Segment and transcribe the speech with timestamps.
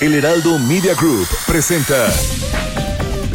[0.00, 2.08] El Heraldo Media Group presenta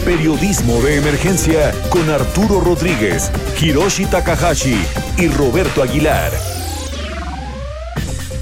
[0.03, 4.75] Periodismo de Emergencia con Arturo Rodríguez, Hiroshi Takahashi
[5.19, 6.31] y Roberto Aguilar.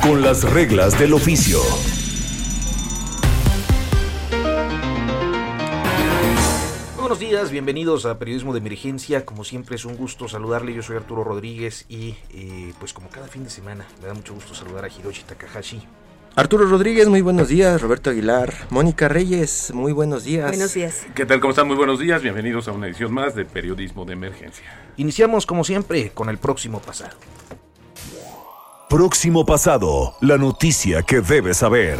[0.02, 1.59] Con las reglas del oficio.
[6.98, 9.26] Buenos días, bienvenidos a Periodismo de Emergencia.
[9.26, 10.73] Como siempre es un gusto saludarle.
[10.73, 14.34] Yo soy Arturo Rodríguez y eh, pues como cada fin de semana me da mucho
[14.34, 15.81] gusto saludar a Hiroshi Takahashi.
[16.36, 17.80] Arturo Rodríguez, muy buenos días.
[17.80, 20.50] Roberto Aguilar, Mónica Reyes, muy buenos días.
[20.50, 21.06] Buenos días.
[21.14, 21.40] ¿Qué tal?
[21.40, 21.67] ¿Cómo están?
[21.67, 22.23] Muy buenos días.
[22.23, 24.66] Bienvenidos a una edición más de Periodismo de Emergencia.
[24.98, 27.16] Iniciamos como siempre con el próximo pasado.
[28.90, 32.00] Próximo pasado, la noticia que debes saber.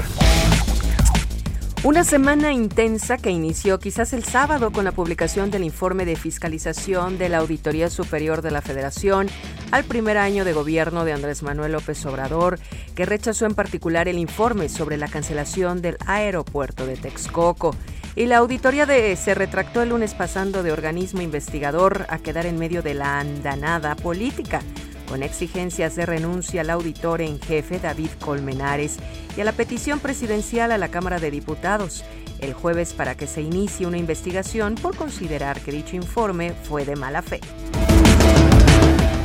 [1.84, 7.18] Una semana intensa que inició quizás el sábado con la publicación del informe de fiscalización
[7.18, 9.28] de la Auditoría Superior de la Federación
[9.72, 12.58] al primer año de gobierno de Andrés Manuel López Obrador,
[12.96, 17.76] que rechazó en particular el informe sobre la cancelación del aeropuerto de Texcoco.
[18.16, 22.60] Y la auditoría de, se retractó el lunes pasando de organismo investigador a quedar en
[22.60, 24.62] medio de la andanada política
[25.08, 28.98] con exigencias de renuncia al auditor en jefe David Colmenares
[29.38, 32.04] y a la petición presidencial a la Cámara de Diputados
[32.44, 36.96] el jueves para que se inicie una investigación por considerar que dicho informe fue de
[36.96, 37.40] mala fe.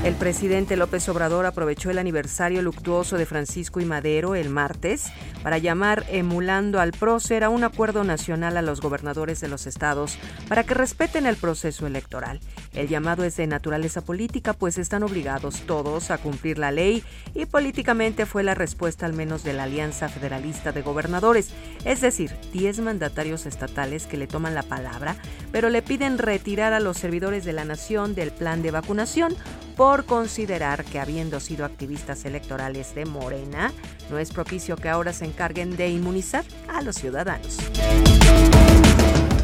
[0.08, 5.58] El presidente López Obrador aprovechó el aniversario luctuoso de Francisco y Madero el martes para
[5.58, 10.64] llamar emulando al prócer a un acuerdo nacional a los gobernadores de los estados para
[10.64, 12.40] que respeten el proceso electoral.
[12.72, 17.44] El llamado es de naturaleza política, pues están obligados todos a cumplir la ley y
[17.44, 21.50] políticamente fue la respuesta al menos de la Alianza Federalista de Gobernadores,
[21.84, 25.16] es decir, 10 mandatarios estatales que le toman la palabra,
[25.52, 29.36] pero le piden retirar a los servidores de la nación del plan de vacunación
[29.78, 33.72] por considerar que habiendo sido activistas electorales de Morena,
[34.10, 37.58] no es propicio que ahora se encarguen de inmunizar a los ciudadanos.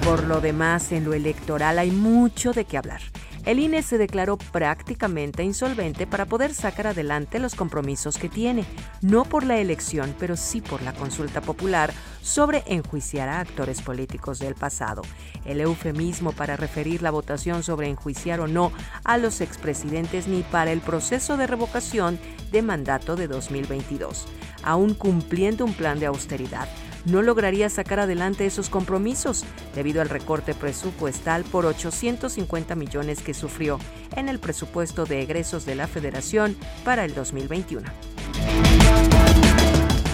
[0.04, 3.00] Por lo demás, en lo electoral hay mucho de qué hablar
[3.46, 8.64] el INE se declaró prácticamente insolvente para poder sacar adelante los compromisos que tiene,
[9.02, 14.38] no por la elección, pero sí por la consulta popular sobre enjuiciar a actores políticos
[14.38, 15.02] del pasado.
[15.44, 18.72] El eufemismo para referir la votación sobre enjuiciar o no
[19.04, 22.18] a los expresidentes ni para el proceso de revocación
[22.50, 24.26] de mandato de 2022,
[24.62, 26.68] aún cumpliendo un plan de austeridad
[27.04, 29.44] no lograría sacar adelante esos compromisos
[29.74, 33.78] debido al recorte presupuestal por 850 millones que sufrió
[34.16, 37.88] en el presupuesto de egresos de la Federación para el 2021.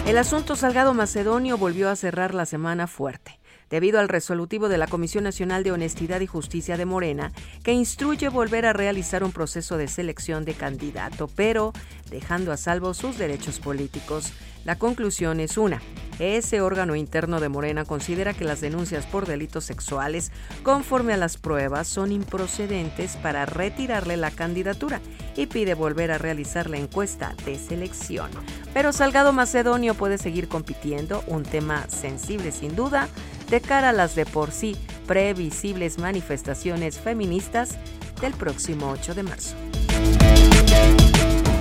[0.07, 3.41] El asunto Salgado Macedonio volvió a cerrar la semana fuerte
[3.71, 8.29] debido al resolutivo de la Comisión Nacional de Honestidad y Justicia de Morena, que instruye
[8.29, 11.73] volver a realizar un proceso de selección de candidato, pero
[12.11, 14.33] dejando a salvo sus derechos políticos.
[14.65, 15.81] La conclusión es una.
[16.19, 20.33] Ese órgano interno de Morena considera que las denuncias por delitos sexuales,
[20.63, 25.01] conforme a las pruebas, son improcedentes para retirarle la candidatura
[25.35, 28.31] y pide volver a realizar la encuesta de selección.
[28.75, 33.09] Pero Salgado Macedonio puede seguir compitiendo, un tema sensible sin duda,
[33.49, 37.79] de cara a las de por sí previsibles manifestaciones feministas
[38.21, 39.57] del próximo 8 de marzo.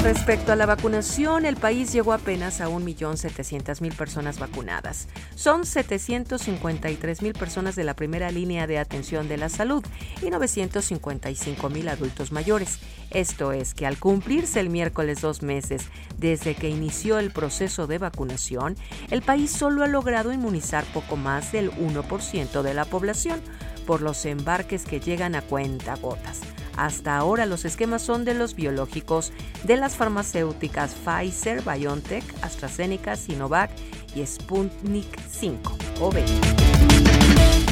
[0.02, 5.10] Respecto a la vacunación, el país llegó apenas a 1.700.000 personas vacunadas.
[5.36, 9.84] Son 753.000 personas de la primera línea de atención de la salud
[10.22, 12.80] y 955.000 adultos mayores.
[13.12, 15.84] Esto es que al cumplirse el miércoles dos meses
[16.18, 18.78] desde que inició el proceso de vacunación,
[19.12, 23.42] el país solo ha logrado inmunizar poco más del 1% de la población
[23.86, 26.40] por los embarques que llegan a cuenta gotas.
[26.80, 29.34] Hasta ahora los esquemas son de los biológicos
[29.66, 33.70] de las farmacéuticas Pfizer, BioNTech, AstraZeneca, Sinovac
[34.16, 36.12] y Sputnik 5 o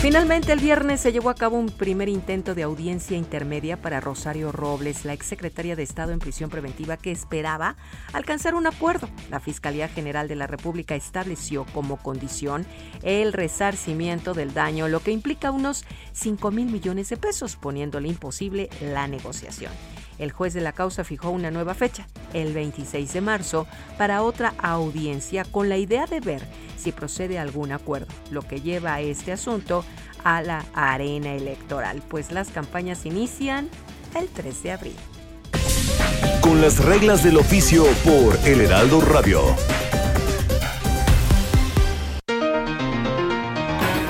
[0.01, 4.51] Finalmente, el viernes se llevó a cabo un primer intento de audiencia intermedia para Rosario
[4.51, 7.75] Robles, la exsecretaria de Estado en prisión preventiva que esperaba
[8.13, 9.09] alcanzar un acuerdo.
[9.31, 12.65] La Fiscalía General de la República estableció como condición
[13.01, 18.69] el resarcimiento del daño, lo que implica unos 5 mil millones de pesos, poniéndole imposible
[18.81, 19.71] la negociación.
[20.19, 23.67] El juez de la causa fijó una nueva fecha, el 26 de marzo,
[23.97, 26.41] para otra audiencia con la idea de ver
[26.77, 29.83] si procede algún acuerdo, lo que lleva a este asunto
[30.23, 33.69] a la arena electoral, pues las campañas inician
[34.15, 34.95] el 3 de abril.
[36.41, 39.41] Con las reglas del oficio por El Heraldo Radio.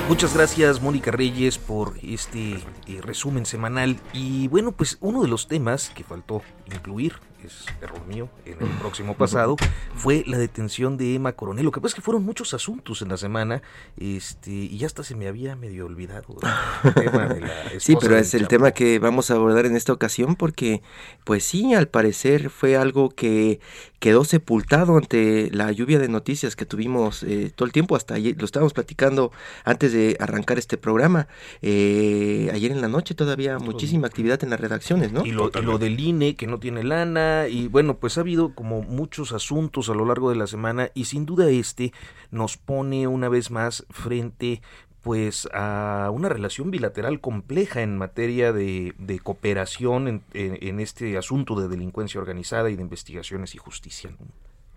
[0.08, 2.54] Muchas gracias Mónica Reyes por este
[2.86, 4.00] eh, resumen semanal.
[4.14, 7.16] Y bueno pues uno de los temas que faltó incluir
[7.46, 9.56] es error mío, en el próximo pasado,
[9.94, 11.64] fue la detención de Emma Coronel.
[11.64, 13.62] Lo que pasa es que fueron muchos asuntos en la semana
[13.96, 16.36] este, y ya hasta se me había medio olvidado
[16.84, 17.48] el tema de la
[17.78, 20.82] Sí, pero es el tema que vamos a abordar en esta ocasión porque,
[21.24, 23.60] pues sí, al parecer fue algo que
[23.98, 28.36] quedó sepultado ante la lluvia de noticias que tuvimos eh, todo el tiempo, hasta ayer,
[28.38, 29.32] lo estábamos platicando
[29.64, 31.28] antes de arrancar este programa.
[31.62, 35.24] Eh, ayer en la noche todavía muchísima actividad en las redacciones, ¿no?
[35.24, 38.54] Y lo, y lo del INE, que no tiene lana, y bueno, pues ha habido
[38.54, 41.92] como muchos asuntos a lo largo de la semana y sin duda este
[42.30, 44.62] nos pone una vez más frente
[45.02, 51.68] pues a una relación bilateral compleja en materia de, cooperación en, en, este asunto de
[51.68, 54.10] delincuencia organizada y de investigaciones y justicia.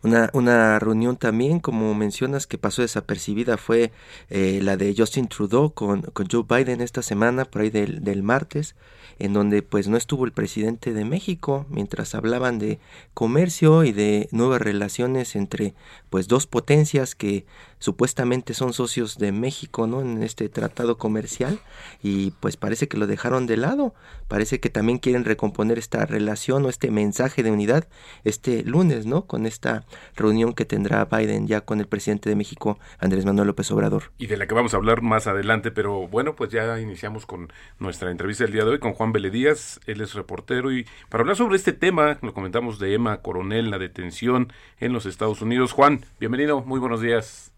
[0.04, 3.92] Una, una reunión también, como mencionas, que pasó desapercibida fue
[4.30, 8.24] eh, la de Justin Trudeau con, con, Joe Biden esta semana, por ahí del, del
[8.24, 8.76] martes,
[9.20, 12.80] en donde pues no estuvo el presidente de México, mientras hablaban de
[13.14, 15.76] comercio y de nuevas relaciones entre
[16.10, 17.46] pues dos potencias que
[17.78, 20.02] supuestamente son socios de México, ¿no?
[20.02, 21.60] En este tratado comercial
[22.02, 23.94] y pues parece que lo dejaron de lado.
[24.28, 27.88] Parece que también quieren recomponer esta relación o este mensaje de unidad
[28.24, 29.26] este lunes, ¿no?
[29.26, 29.84] Con esta
[30.16, 34.04] reunión que tendrá Biden ya con el presidente de México, Andrés Manuel López Obrador.
[34.18, 37.52] Y de la que vamos a hablar más adelante, pero bueno, pues ya iniciamos con
[37.80, 41.36] nuestra entrevista del día de hoy con Juan Beledías, él es reportero y para hablar
[41.36, 45.72] sobre este tema, lo comentamos de Emma Coronel, la detención en los Estados Unidos.
[45.74, 47.54] Juan, bienvenido, muy buenos días.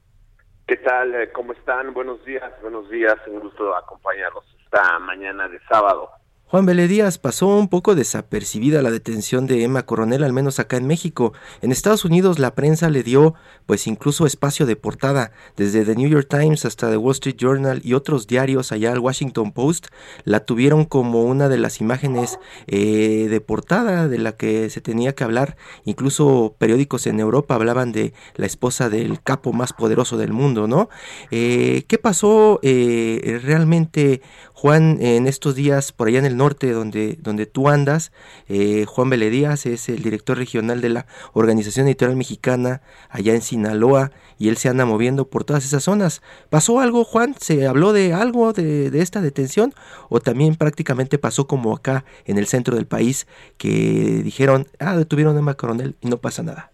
[0.68, 1.14] ¿Qué tal?
[1.16, 1.94] Eh, ¿Cómo están?
[1.94, 3.16] Buenos días, buenos días.
[3.28, 6.10] Un gusto acompañarlos esta mañana de sábado.
[6.54, 10.86] Juan Díaz pasó un poco desapercibida la detención de Emma Coronel, al menos acá en
[10.86, 11.34] México.
[11.64, 13.34] En Estados Unidos la prensa le dio
[13.66, 17.82] pues incluso espacio de portada, desde The New York Times hasta The Wall Street Journal
[17.84, 19.88] y otros diarios allá al Washington Post,
[20.26, 25.16] la tuvieron como una de las imágenes eh, de portada de la que se tenía
[25.16, 25.58] que hablar.
[25.86, 30.90] Incluso periódicos en Europa hablaban de la esposa del capo más poderoso del mundo, ¿no?
[31.32, 34.22] Eh, ¿Qué pasó eh, realmente,
[34.64, 38.14] Juan, en estos días por allá en el norte donde, donde tú andas.
[38.48, 44.12] Eh, Juan Beledías es el director regional de la Organización Editorial Mexicana allá en Sinaloa
[44.40, 46.22] y él se anda moviendo por todas esas zonas.
[46.50, 47.36] ¿Pasó algo, Juan?
[47.38, 49.74] ¿Se habló de algo de, esta detención?
[50.08, 53.28] ¿O también prácticamente pasó como acá en el centro del país
[53.58, 53.68] que
[54.24, 56.72] dijeron, ah, detuvieron a Emma Coronel y no pasa nada?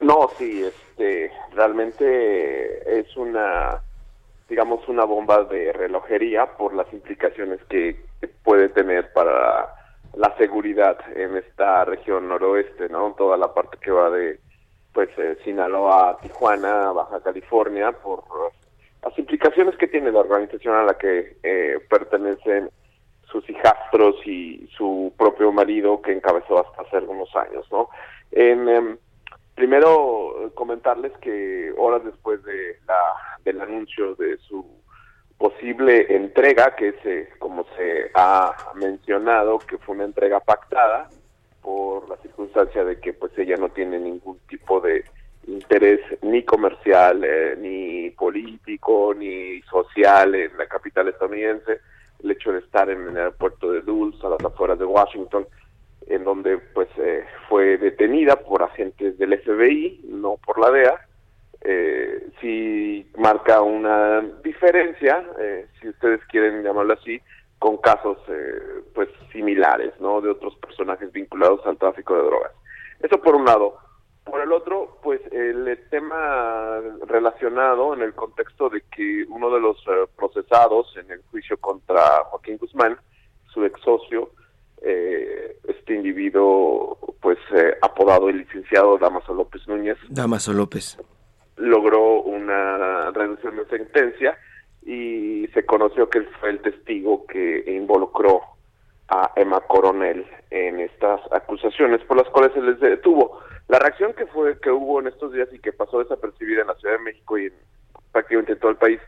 [0.00, 3.82] No, sí, este, realmente es una
[4.48, 7.96] digamos, una bomba de relojería por las implicaciones que,
[8.42, 9.68] puede tener para
[10.14, 13.14] la seguridad en esta región noroeste, ¿no?
[13.16, 14.38] Toda la parte que va de,
[14.92, 18.22] pues, eh, Sinaloa, Tijuana, Baja California, por
[19.02, 22.70] las implicaciones que tiene la organización a la que eh, pertenecen
[23.30, 27.88] sus hijastros y su propio marido que encabezó hasta hace algunos años, ¿no?
[28.30, 28.98] En, em,
[29.54, 34.66] Primero, comentarles que horas después de la, del anuncio de su
[35.38, 41.08] posible entrega, que se, como se ha mencionado, que fue una entrega pactada
[41.62, 45.04] por la circunstancia de que pues ella no tiene ningún tipo de
[45.46, 51.80] interés ni comercial, eh, ni político, ni social en la capital estadounidense,
[52.22, 55.46] el hecho de estar en el aeropuerto de Dulce, a las afueras de Washington,
[56.06, 61.00] en donde pues eh, fue detenida por agentes del FBI, no por la DEA.
[61.66, 67.20] Eh, sí marca una diferencia, eh, si ustedes quieren llamarlo así,
[67.58, 70.20] con casos eh, pues similares, ¿no?
[70.20, 72.52] De otros personajes vinculados al tráfico de drogas.
[73.00, 73.78] Eso por un lado.
[74.24, 79.76] Por el otro, pues el tema relacionado en el contexto de que uno de los
[80.16, 82.98] procesados en el juicio contra Joaquín Guzmán,
[83.52, 84.30] su ex socio,
[84.84, 89.96] eh, este individuo, pues eh, apodado el licenciado Damaso López Núñez.
[90.08, 90.98] Damaso López.
[91.56, 94.36] Logró una reducción de sentencia
[94.84, 98.42] y se conoció que él fue el testigo que involucró
[99.08, 103.40] a Emma Coronel en estas acusaciones por las cuales se les detuvo.
[103.68, 106.74] La reacción que fue que hubo en estos días y que pasó desapercibida en la
[106.74, 107.54] Ciudad de México y en
[108.12, 109.00] prácticamente en todo el país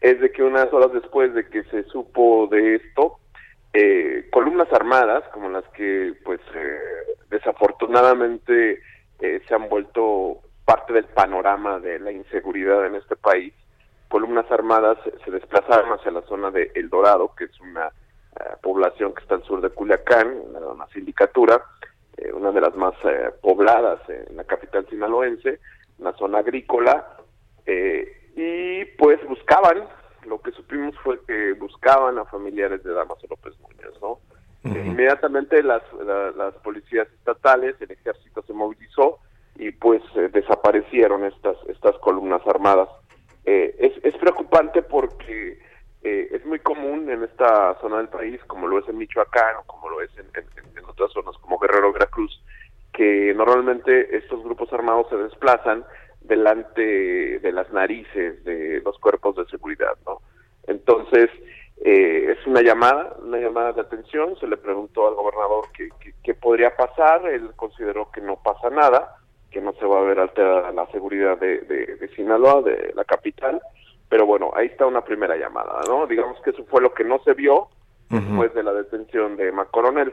[0.00, 3.18] es de que unas horas después de que se supo de esto,
[3.72, 6.78] eh, columnas armadas, como las que pues eh,
[7.28, 8.80] desafortunadamente
[9.20, 13.52] eh, se han vuelto parte del panorama de la inseguridad en este país,
[14.08, 17.90] columnas armadas se desplazaron hacia la zona de El Dorado, que es una
[18.62, 21.60] población que está al sur de Culiacán, una sindicatura,
[22.34, 22.94] una de las más
[23.42, 25.58] pobladas en la capital sinaloense,
[25.98, 27.04] una zona agrícola,
[27.66, 29.88] y pues buscaban
[30.26, 34.18] lo que supimos fue que buscaban a familiares de Damaso López Muñoz, ¿no?
[34.64, 35.82] inmediatamente las,
[36.36, 39.18] las policías estatales, el ejército se movilizó
[39.56, 42.88] y pues eh, desaparecieron estas, estas columnas armadas.
[43.44, 45.58] Eh, es, es preocupante porque
[46.02, 49.62] eh, es muy común en esta zona del país, como lo es en Michoacán o
[49.66, 52.42] como lo es en, en otras zonas como Guerrero Veracruz,
[52.92, 55.84] que normalmente estos grupos armados se desplazan
[56.28, 60.20] delante de las narices de los cuerpos de seguridad, ¿no?
[60.66, 61.30] Entonces,
[61.84, 66.76] eh, es una llamada, una llamada de atención, se le preguntó al gobernador qué, podría
[66.76, 69.16] pasar, él consideró que no pasa nada,
[69.50, 73.60] que no se va a ver alterada la seguridad de, de, Sinaloa, de la capital,
[74.08, 76.06] pero bueno, ahí está una primera llamada, ¿no?
[76.06, 77.68] Digamos que eso fue lo que no se vio
[78.10, 80.12] después de la detención de Macoronel.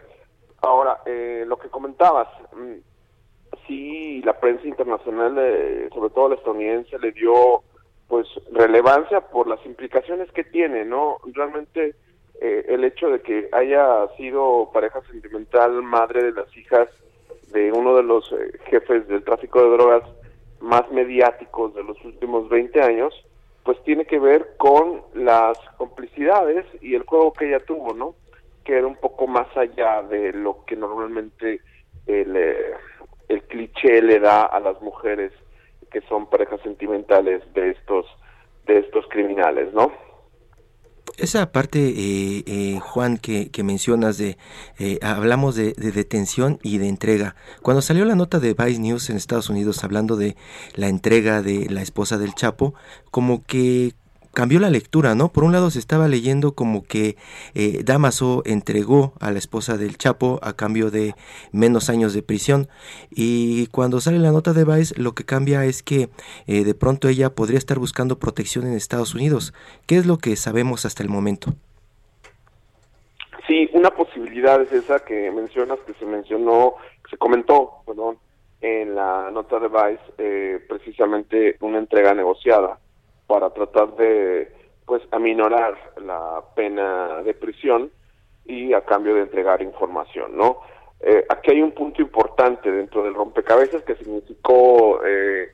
[0.61, 2.75] Ahora, eh, lo que comentabas, mm,
[3.67, 7.63] sí la prensa internacional, eh, sobre todo la estadounidense, le dio
[8.07, 11.17] pues relevancia por las implicaciones que tiene, ¿no?
[11.33, 11.95] Realmente
[12.41, 16.89] eh, el hecho de que haya sido pareja sentimental, madre de las hijas
[17.51, 20.03] de uno de los eh, jefes del tráfico de drogas
[20.59, 23.13] más mediáticos de los últimos 20 años,
[23.63, 28.15] pues tiene que ver con las complicidades y el juego que ella tuvo, ¿no?
[28.63, 31.61] Que era un poco más allá de lo que normalmente
[32.05, 32.35] el
[33.29, 35.31] el cliché le da a las mujeres
[35.91, 38.05] que son parejas sentimentales de estos
[38.65, 39.91] de estos criminales, ¿no?
[41.17, 44.37] Esa parte, eh, eh, Juan, que, mencionas de,
[44.79, 47.35] eh, hablamos de, de, detención y de entrega.
[47.61, 50.35] Cuando salió la nota de Vice News en Estados Unidos hablando de
[50.73, 52.73] la entrega de la esposa del Chapo,
[53.11, 53.93] como que
[54.35, 55.29] cambió la lectura, ¿no?
[55.29, 57.15] Por un lado se estaba leyendo como que
[57.55, 61.15] eh, Damaso entregó a la esposa del Chapo a cambio de
[61.51, 62.67] menos años de prisión
[63.09, 66.09] y cuando sale la nota de Vice lo que cambia es que
[66.45, 69.53] eh, de pronto ella podría estar buscando protección en Estados Unidos.
[69.87, 71.53] ¿Qué es lo que sabemos hasta el momento?
[73.47, 76.75] Sí, una posibilidad es esa que mencionas, que se mencionó,
[77.09, 78.17] se comentó, perdón,
[78.59, 82.79] en la nota de Vice, eh, precisamente una entrega negociada
[83.27, 84.51] para tratar de
[84.85, 87.91] pues aminorar la pena de prisión
[88.45, 90.61] y a cambio de entregar información, ¿no?
[90.99, 95.51] Eh, aquí hay un punto importante dentro del rompecabezas que significó eh,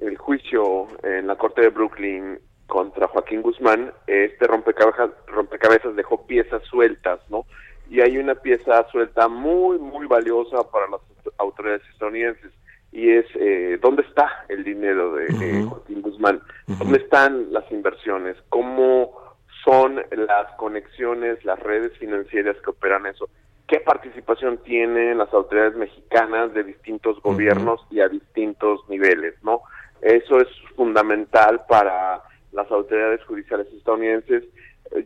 [0.00, 3.92] el juicio en la corte de Brooklyn contra Joaquín Guzmán.
[4.06, 7.44] Este rompecabezas, rompecabezas dejó piezas sueltas, ¿no?
[7.90, 11.00] Y hay una pieza suelta muy, muy valiosa para las
[11.38, 12.52] autoridades estadounidenses
[12.94, 16.40] y es eh, dónde está el dinero de Joaquín Guzmán,
[16.78, 19.34] dónde están las inversiones, cómo
[19.64, 23.28] son las conexiones, las redes financieras que operan eso,
[23.66, 29.62] qué participación tienen las autoridades mexicanas de distintos gobiernos y a distintos niveles, ¿no?
[30.00, 32.22] Eso es fundamental para
[32.52, 34.44] las autoridades judiciales estadounidenses,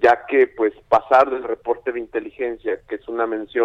[0.02, 3.64] ya que pues pasar del reporte de inteligencia, que es una mención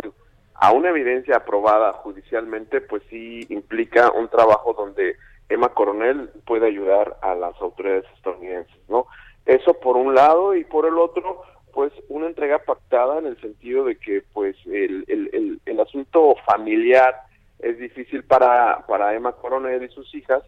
[0.56, 5.16] a una evidencia aprobada judicialmente, pues sí implica un trabajo donde
[5.50, 9.08] Emma Coronel puede ayudar a las autoridades estadounidenses, ¿no?
[9.46, 11.42] Eso por un lado y por el otro,
[11.74, 17.16] pues una entrega pactada en el sentido de que pues el, el, el, asunto familiar
[17.60, 20.44] es difícil para, para Emma Coronel y sus hijas,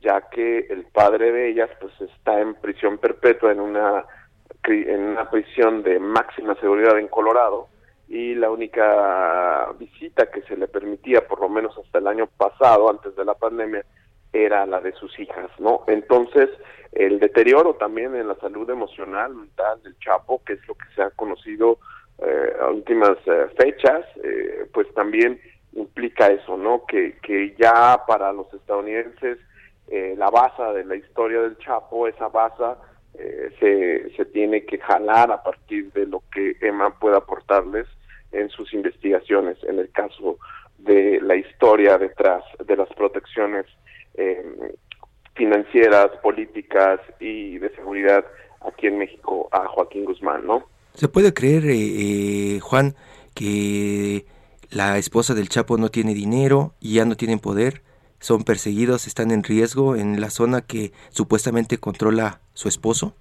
[0.00, 4.04] ya que el padre de ellas pues está en prisión perpetua en una
[4.64, 7.68] en una prisión de máxima seguridad en Colorado
[8.10, 12.90] y la única visita que se le permitía, por lo menos hasta el año pasado,
[12.90, 13.84] antes de la pandemia,
[14.32, 15.84] era la de sus hijas, ¿no?
[15.86, 16.50] Entonces,
[16.90, 21.02] el deterioro también en la salud emocional, mental del Chapo, que es lo que se
[21.02, 21.78] ha conocido
[22.18, 25.40] eh, a últimas eh, fechas, eh, pues también
[25.72, 26.84] implica eso, ¿no?
[26.86, 29.38] Que, que ya para los estadounidenses
[30.16, 32.62] la base de la historia del Chapo, esa base
[33.58, 37.88] se, se tiene que jalar a partir de lo que Emma pueda aportarles
[38.32, 40.38] en sus investigaciones, en el caso
[40.78, 43.66] de la historia detrás de las protecciones
[44.14, 44.76] eh,
[45.34, 48.24] financieras, políticas y de seguridad
[48.60, 50.66] aquí en México a Joaquín Guzmán, ¿no?
[50.94, 52.94] ¿Se puede creer, eh, eh, Juan,
[53.34, 54.26] que
[54.70, 57.82] la esposa del Chapo no tiene dinero y ya no tienen poder?
[58.18, 63.14] ¿Son perseguidos, están en riesgo en la zona que supuestamente controla su esposo?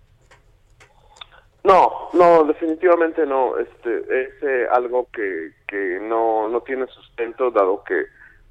[1.70, 3.56] No, no, definitivamente no.
[3.60, 8.06] Este es eh, algo que, que no, no tiene sustento, dado que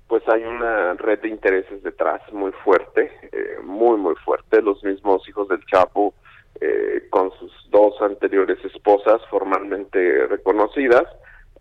[0.06, 4.62] pues hay una red de intereses detrás muy fuerte, eh, muy, muy fuerte.
[4.62, 6.14] Los mismos hijos del Chapo,
[6.60, 11.04] eh, con sus dos anteriores esposas formalmente reconocidas,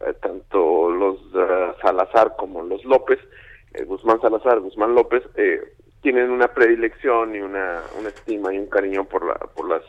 [0.02, 1.18] eh, tanto los
[1.82, 3.20] Salazar como los López,
[3.88, 5.24] Guzmán Salazar, Guzmán López,
[6.02, 9.84] tienen una predilección y una, una estima y un cariño por, la, por las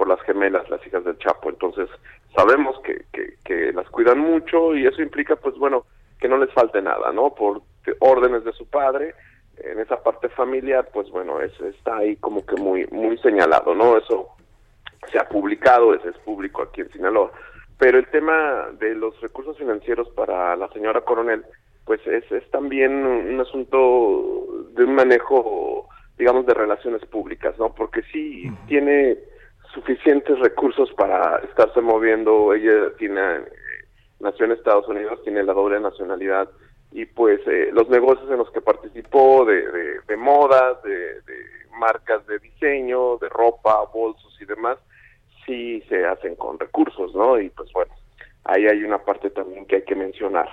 [0.00, 1.50] por las gemelas, las hijas del Chapo.
[1.50, 1.86] Entonces,
[2.34, 5.84] sabemos que, que, que las cuidan mucho y eso implica, pues bueno,
[6.18, 7.34] que no les falte nada, ¿no?
[7.34, 7.60] Por
[7.98, 9.14] órdenes de su padre,
[9.58, 13.98] en esa parte familiar, pues bueno, es, está ahí como que muy, muy señalado, ¿no?
[13.98, 14.30] Eso
[15.12, 17.30] se ha publicado, ese es público aquí en Sinaloa.
[17.78, 21.44] Pero el tema de los recursos financieros para la señora Coronel,
[21.84, 27.74] pues es, es también un asunto de un manejo, digamos, de relaciones públicas, ¿no?
[27.74, 29.18] Porque sí tiene
[29.72, 33.42] suficientes recursos para estarse moviendo, ella tiene, eh,
[34.20, 36.48] nació en Estados Unidos, tiene la doble nacionalidad,
[36.92, 41.60] y pues eh, los negocios en los que participó de, de, de modas, de, de,
[41.78, 44.76] marcas de diseño, de ropa, bolsos y demás,
[45.46, 47.40] sí se hacen con recursos, ¿no?
[47.40, 47.92] Y pues bueno,
[48.44, 50.48] ahí hay una parte también que hay que mencionar.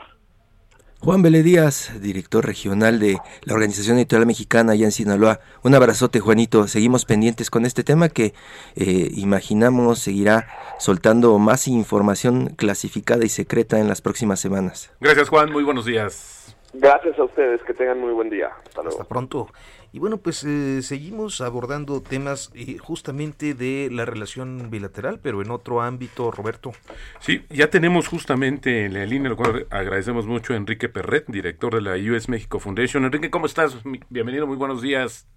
[1.07, 5.39] Juan Vélez Díaz, director regional de la Organización Editorial Mexicana allá en Sinaloa.
[5.63, 6.67] Un abrazote, Juanito.
[6.67, 8.33] Seguimos pendientes con este tema que
[8.75, 10.49] eh, imaginamos seguirá
[10.79, 14.93] soltando más información clasificada y secreta en las próximas semanas.
[14.99, 15.49] Gracias, Juan.
[15.49, 16.57] Muy buenos días.
[16.73, 17.63] Gracias a ustedes.
[17.63, 18.49] Que tengan muy buen día.
[18.67, 19.47] Hasta, Hasta pronto.
[19.91, 25.51] Y bueno, pues eh, seguimos abordando temas eh, justamente de la relación bilateral, pero en
[25.51, 26.71] otro ámbito, Roberto.
[27.19, 31.73] Sí, ya tenemos justamente en la línea, lo cual agradecemos mucho a Enrique Perret, director
[31.75, 33.05] de la US Mexico Foundation.
[33.05, 33.77] Enrique, ¿cómo estás?
[34.09, 35.27] Bienvenido, muy buenos días.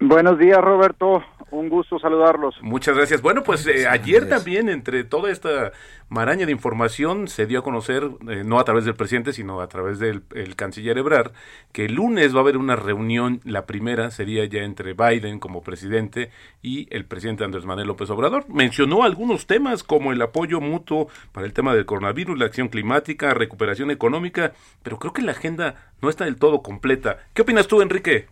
[0.00, 1.22] Buenos días, Roberto.
[1.52, 2.54] Un gusto saludarlos.
[2.62, 3.20] Muchas gracias.
[3.20, 5.72] Bueno, pues eh, ayer también, entre toda esta
[6.08, 9.68] maraña de información, se dio a conocer, eh, no a través del presidente, sino a
[9.68, 10.22] través del
[10.56, 11.32] canciller Ebrard,
[11.70, 15.62] que el lunes va a haber una reunión, la primera sería ya entre Biden como
[15.62, 16.30] presidente
[16.62, 18.46] y el presidente Andrés Manuel López Obrador.
[18.48, 23.34] Mencionó algunos temas como el apoyo mutuo para el tema del coronavirus, la acción climática,
[23.34, 27.18] recuperación económica, pero creo que la agenda no está del todo completa.
[27.34, 28.28] ¿Qué opinas tú, Enrique?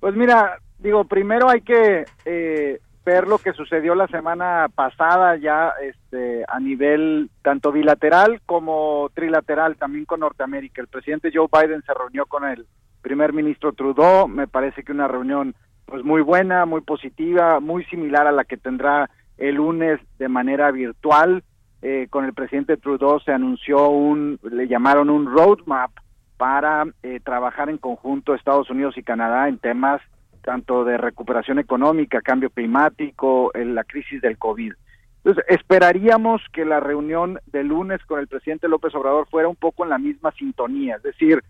[0.00, 5.72] Pues mira, digo, primero hay que eh, ver lo que sucedió la semana pasada ya
[5.82, 10.82] este, a nivel tanto bilateral como trilateral, también con Norteamérica.
[10.82, 12.66] El presidente Joe Biden se reunió con el
[13.00, 15.54] primer ministro Trudeau, me parece que una reunión
[15.86, 20.70] pues muy buena, muy positiva, muy similar a la que tendrá el lunes de manera
[20.70, 21.42] virtual.
[21.80, 25.92] Eh, con el presidente Trudeau se anunció un, le llamaron un roadmap
[26.36, 30.02] para eh, trabajar en conjunto Estados Unidos y Canadá en temas
[30.48, 34.72] tanto de recuperación económica, cambio climático, la crisis del COVID.
[35.18, 39.84] Entonces, esperaríamos que la reunión de lunes con el presidente López Obrador fuera un poco
[39.84, 41.44] en la misma sintonía, es decir,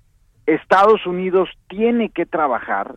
[0.46, 2.96] Estados Unidos tiene que trabajar,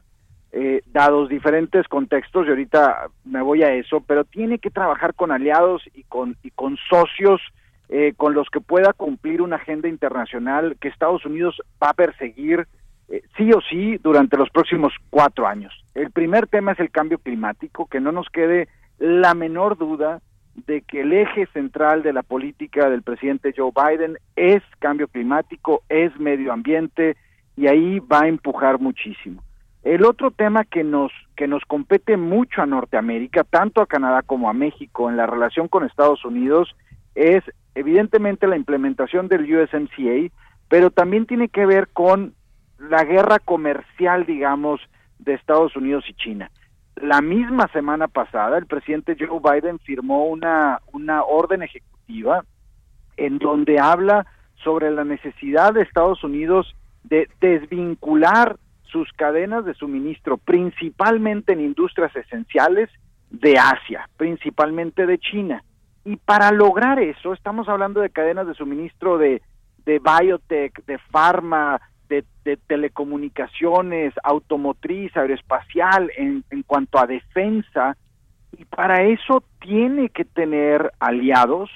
[0.54, 5.32] eh, dados diferentes contextos, y ahorita me voy a eso, pero tiene que trabajar con
[5.32, 7.42] aliados y con, y con socios
[7.90, 12.66] eh, con los que pueda cumplir una agenda internacional que Estados Unidos va a perseguir
[13.12, 15.74] eh, sí o sí durante los próximos cuatro años.
[15.94, 20.22] El primer tema es el cambio climático, que no nos quede la menor duda
[20.56, 25.84] de que el eje central de la política del presidente Joe Biden es cambio climático,
[25.90, 27.16] es medio ambiente
[27.56, 29.44] y ahí va a empujar muchísimo.
[29.84, 34.50] El otro tema que nos que nos compete mucho a Norteamérica, tanto a Canadá como
[34.50, 36.76] a México en la relación con Estados Unidos
[37.16, 40.32] es evidentemente la implementación del USMCA,
[40.70, 42.36] pero también tiene que ver con
[42.78, 44.82] la guerra comercial, digamos,
[45.22, 46.52] de Estados Unidos y China.
[46.96, 52.44] La misma semana pasada, el presidente Joe Biden firmó una, una orden ejecutiva
[53.18, 54.26] en donde habla
[54.64, 62.16] sobre la necesidad de Estados Unidos de desvincular sus cadenas de suministro, principalmente en industrias
[62.16, 62.90] esenciales
[63.30, 65.64] de Asia, principalmente de China.
[66.04, 69.42] Y para lograr eso, estamos hablando de cadenas de suministro de,
[69.86, 71.80] de biotech, de farma,
[72.44, 77.98] de, telecomunicaciones, automotriz, aeroespacial, en, en cuanto a defensa.
[78.58, 81.70] Y para eso tiene que tener aliados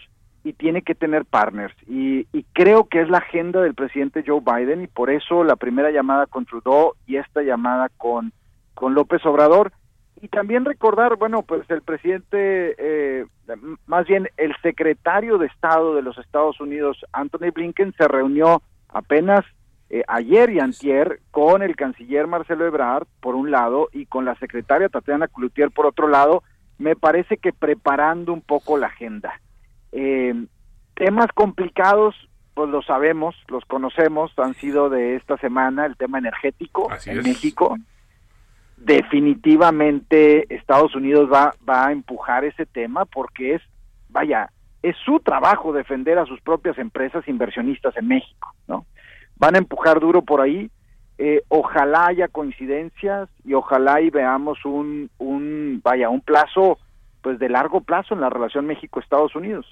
[0.44, 1.74] y tiene que tener partners.
[1.88, 5.56] Y, y, creo que es la agenda del presidente Joe Biden y por eso la
[5.56, 8.32] primera llamada con Trudeau y esta llamada con,
[8.76, 9.72] con López Obrador
[10.22, 13.26] y también recordar, bueno, pues el presidente, eh,
[13.86, 19.46] más bien el secretario de Estado de los Estados Unidos, Anthony Blinken, se reunió apenas
[19.90, 24.36] eh, ayer y antier con el canciller Marcelo Ebrard, por un lado, y con la
[24.36, 26.44] secretaria Tatiana Cloutier, por otro lado,
[26.78, 29.40] me parece que preparando un poco la agenda.
[29.92, 30.34] Eh,
[30.96, 32.16] temas complicados,
[32.54, 37.78] pues lo sabemos, los conocemos, han sido de esta semana el tema energético en México.
[38.78, 43.62] Definitivamente Estados Unidos va, va a empujar ese tema porque es,
[44.10, 44.50] vaya,
[44.82, 48.86] es su trabajo defender a sus propias empresas inversionistas en México, ¿no?
[49.38, 50.70] Van a empujar duro por ahí.
[51.18, 56.78] Eh, ojalá haya coincidencias y ojalá y veamos un, un, vaya, un plazo,
[57.22, 59.66] pues de largo plazo en la relación México-Estados Unidos.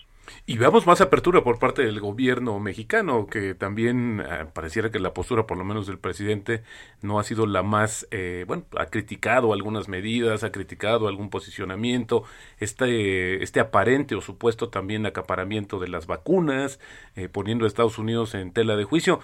[0.46, 5.14] Y veamos más apertura por parte del gobierno mexicano, que también eh, pareciera que la
[5.14, 6.64] postura, por lo menos del presidente,
[7.02, 12.24] no ha sido la más, eh, bueno, ha criticado algunas medidas, ha criticado algún posicionamiento,
[12.60, 16.80] este, este aparente o supuesto también acaparamiento de las vacunas,
[17.16, 19.22] eh, poniendo a Estados Unidos en tela de juicio.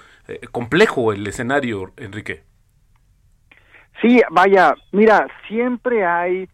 [0.52, 2.44] complejo el escenario, Enrique.
[4.02, 6.48] Sí, vaya, mira, siempre hay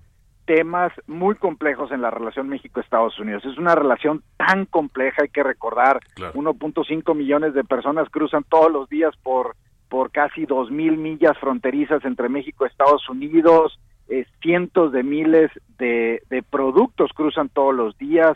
[0.45, 3.43] temas muy complejos en la relación México-Estados Unidos.
[3.45, 8.87] Es una relación tan compleja, hay que recordar, 1.5 millones de personas cruzan todos los
[8.89, 9.55] días por,
[9.89, 16.21] por casi 2.000 millas fronterizas entre México y Estados Unidos, eh, cientos de miles de,
[16.29, 18.33] de, productos cruzan todos los días,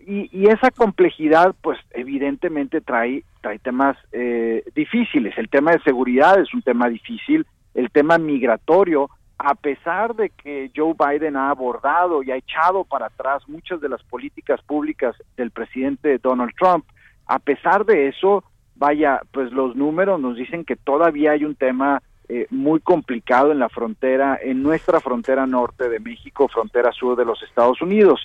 [0.00, 5.32] y, y, esa complejidad, pues evidentemente trae, trae temas eh, difíciles.
[5.38, 10.70] El tema de seguridad es un tema difícil, el tema migratorio, a pesar de que
[10.74, 15.50] Joe Biden ha abordado y ha echado para atrás muchas de las políticas públicas del
[15.50, 16.84] presidente Donald Trump,
[17.26, 18.44] a pesar de eso,
[18.76, 23.58] vaya, pues los números nos dicen que todavía hay un tema eh, muy complicado en
[23.58, 28.20] la frontera, en nuestra frontera norte de México, frontera sur de los Estados Unidos.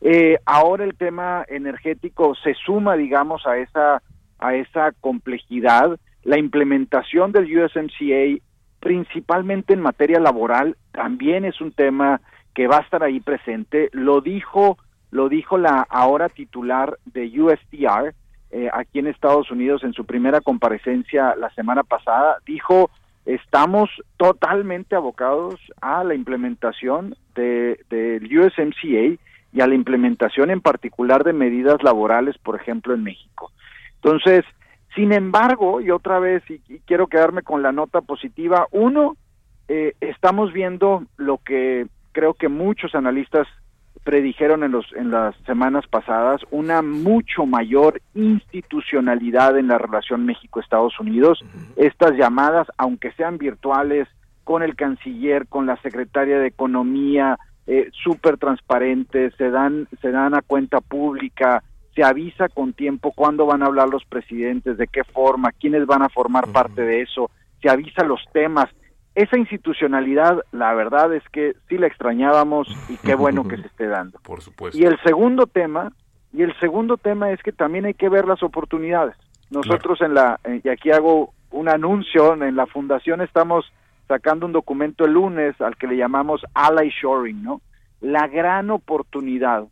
[0.00, 4.02] Eh, ahora el tema energético se suma, digamos, a esa
[4.38, 5.98] a esa complejidad.
[6.22, 8.42] La implementación del USMCA
[8.84, 12.20] principalmente en materia laboral, también es un tema
[12.54, 13.88] que va a estar ahí presente.
[13.92, 14.76] Lo dijo,
[15.10, 18.14] lo dijo la ahora titular de USTR
[18.50, 22.36] eh, aquí en Estados Unidos en su primera comparecencia la semana pasada.
[22.44, 22.90] Dijo
[23.24, 29.18] estamos totalmente abocados a la implementación del de USMCA
[29.54, 33.50] y a la implementación en particular de medidas laborales, por ejemplo, en México.
[34.02, 34.44] Entonces,
[34.94, 39.16] sin embargo, y otra vez, y, quiero quedarme con la nota positiva, uno,
[39.68, 43.46] eh, estamos viendo lo que creo que muchos analistas
[44.04, 51.00] predijeron en, los, en las semanas pasadas, una mucho mayor institucionalidad en la relación México-Estados
[51.00, 51.42] Unidos.
[51.76, 54.06] Estas llamadas, aunque sean virtuales,
[54.44, 60.34] con el canciller, con la secretaria de Economía, eh, súper transparentes, se dan, se dan
[60.34, 61.62] a cuenta pública,
[61.94, 66.02] se avisa con tiempo cuándo van a hablar los presidentes, de qué forma, quiénes van
[66.02, 67.30] a formar parte de eso,
[67.62, 68.68] se avisa los temas.
[69.14, 73.86] Esa institucionalidad, la verdad es que sí la extrañábamos y qué bueno que se esté
[73.86, 74.18] dando.
[74.20, 74.76] Por supuesto.
[74.76, 75.92] Y el segundo tema,
[76.32, 79.14] y el segundo tema es que también hay que ver las oportunidades.
[79.50, 83.72] Nosotros en la, y aquí hago un anuncio, en la fundación estamos
[84.08, 87.60] sacando un documento el lunes al que le llamamos Ally Shoring, ¿no?
[88.00, 89.64] La gran oportunidad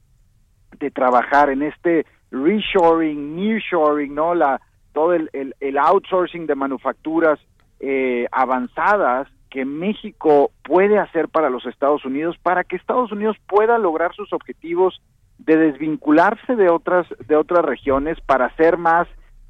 [0.78, 4.34] de trabajar en este reshoring, nearshoring, ¿no?
[4.34, 4.60] La,
[4.92, 7.38] todo el, el, outsourcing de manufacturas
[7.80, 13.76] eh, avanzadas que México puede hacer para los Estados Unidos para que Estados Unidos pueda
[13.76, 15.02] lograr sus objetivos
[15.38, 19.08] de desvincularse de otras de otras regiones para ser más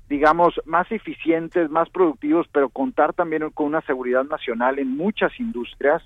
[0.08, 6.02] digamos más eficientes, más productivos, pero contar también con una seguridad nacional en muchas industrias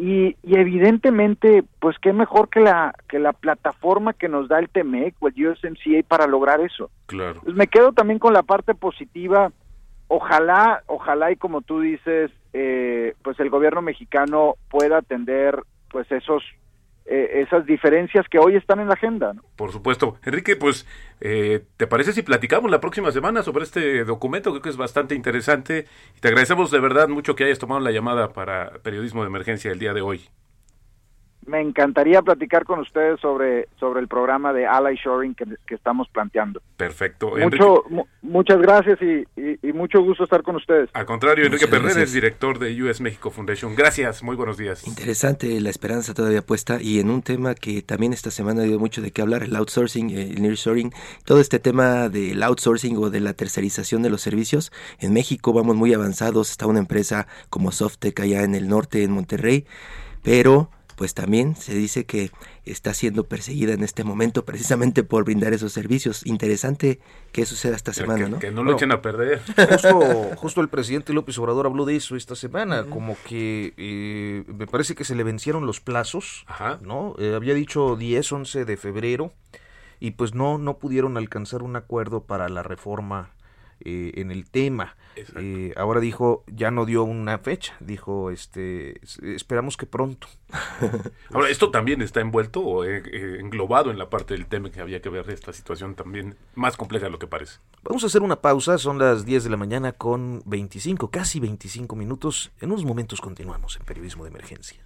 [0.00, 5.14] y, evidentemente, pues qué mejor que la que la plataforma que nos da el TMEC
[5.20, 6.90] o el USMCA para lograr eso.
[7.04, 7.42] Claro.
[7.44, 9.52] Pues me quedo también con la parte positiva.
[10.08, 15.60] Ojalá, ojalá y como tú dices, eh, pues el gobierno mexicano pueda atender
[15.90, 16.42] pues esos
[17.10, 19.34] eh, esas diferencias que hoy están en la agenda.
[19.56, 20.16] Por supuesto.
[20.24, 20.86] Enrique, pues,
[21.20, 24.50] eh, ¿te parece si platicamos la próxima semana sobre este documento?
[24.50, 27.90] Creo que es bastante interesante y te agradecemos de verdad mucho que hayas tomado la
[27.90, 30.30] llamada para Periodismo de Emergencia el día de hoy
[31.46, 36.60] me encantaría platicar con ustedes sobre, sobre el programa de Ally Shoring que, estamos planteando.
[36.76, 37.32] Perfecto.
[37.36, 37.84] Mucho,
[38.22, 39.26] muchas gracias y,
[39.72, 40.90] mucho gusto estar con ustedes.
[40.92, 43.74] Al contrario, Enrique Perreres, director de US Mexico Foundation.
[43.74, 44.86] Gracias, muy buenos días.
[44.86, 48.78] Interesante la esperanza todavía puesta y en un tema que también esta semana ha dio
[48.78, 50.92] mucho de qué hablar, el outsourcing, el nearshoring,
[51.24, 54.72] todo este tema del outsourcing o de la tercerización de los servicios.
[54.98, 59.12] En México vamos muy avanzados, está una empresa como Softec allá en el norte, en
[59.12, 59.66] Monterrey,
[60.22, 60.70] pero
[61.00, 62.30] pues también se dice que
[62.66, 66.26] está siendo perseguida en este momento precisamente por brindar esos servicios.
[66.26, 67.00] Interesante
[67.32, 68.38] que suceda esta semana, que, ¿no?
[68.38, 69.40] Que no lo echen a perder.
[69.70, 69.98] Justo,
[70.36, 74.94] justo el presidente López Obrador habló de eso esta semana, como que eh, me parece
[74.94, 76.78] que se le vencieron los plazos, Ajá.
[76.82, 77.14] ¿no?
[77.18, 79.32] Eh, había dicho 10, 11 de febrero
[80.00, 83.30] y pues no, no pudieron alcanzar un acuerdo para la reforma
[83.84, 84.96] eh, en el tema.
[85.36, 90.28] Eh, ahora dijo, ya no dio una fecha, dijo, este, es- esperamos que pronto.
[91.32, 93.02] Ahora, esto también está envuelto o eh,
[93.40, 97.06] englobado en la parte del tema que había que ver esta situación también más compleja
[97.06, 97.58] de lo que parece.
[97.82, 101.96] Vamos a hacer una pausa, son las 10 de la mañana con 25, casi 25
[101.96, 102.52] minutos.
[102.60, 104.84] En unos momentos continuamos en Periodismo de Emergencia.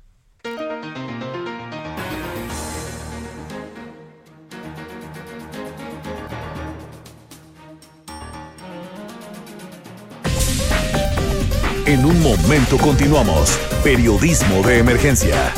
[11.86, 13.58] En un momento continuamos.
[13.82, 15.52] Periodismo de emergencia.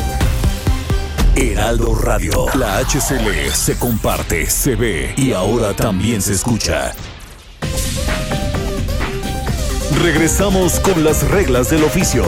[1.36, 2.46] Heraldo Radio.
[2.54, 6.94] La HCL se comparte, se ve y ahora también se escucha.
[10.02, 12.24] Regresamos con las reglas del oficio.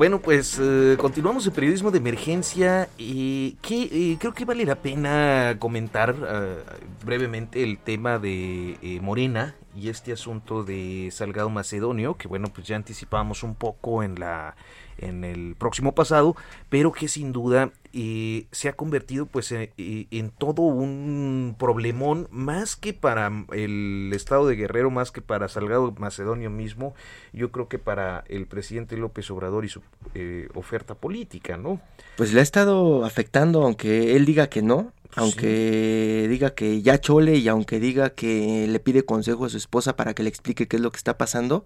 [0.00, 4.76] Bueno, pues eh, continuamos el periodismo de emergencia y que eh, creo que vale la
[4.76, 6.56] pena comentar eh,
[7.04, 12.66] brevemente el tema de eh, Morena y este asunto de Salgado Macedonio, que bueno, pues
[12.66, 14.56] ya anticipamos un poco en la
[14.96, 16.34] en el próximo pasado,
[16.70, 22.76] pero que sin duda eh, se ha convertido pues eh, en todo un problemón más
[22.76, 26.94] que para el estado de Guerrero, más que para Salgado Macedonio mismo,
[27.32, 29.82] yo creo que para el presidente López Obrador y su
[30.14, 31.80] eh, oferta política, ¿no?
[32.16, 37.36] Pues le ha estado afectando, aunque él diga que no, aunque diga que ya chole
[37.36, 40.76] y aunque diga que le pide consejo a su esposa para que le explique qué
[40.76, 41.64] es lo que está pasando,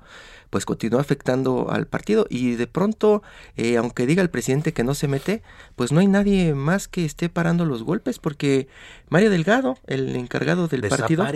[0.50, 3.22] pues continúa afectando al partido y de pronto,
[3.56, 5.42] eh, aunque diga el presidente que no se mete,
[5.76, 8.68] pues no hay nadie más que esté parando los golpes porque
[9.08, 11.26] Mario Delgado, el encargado del partido,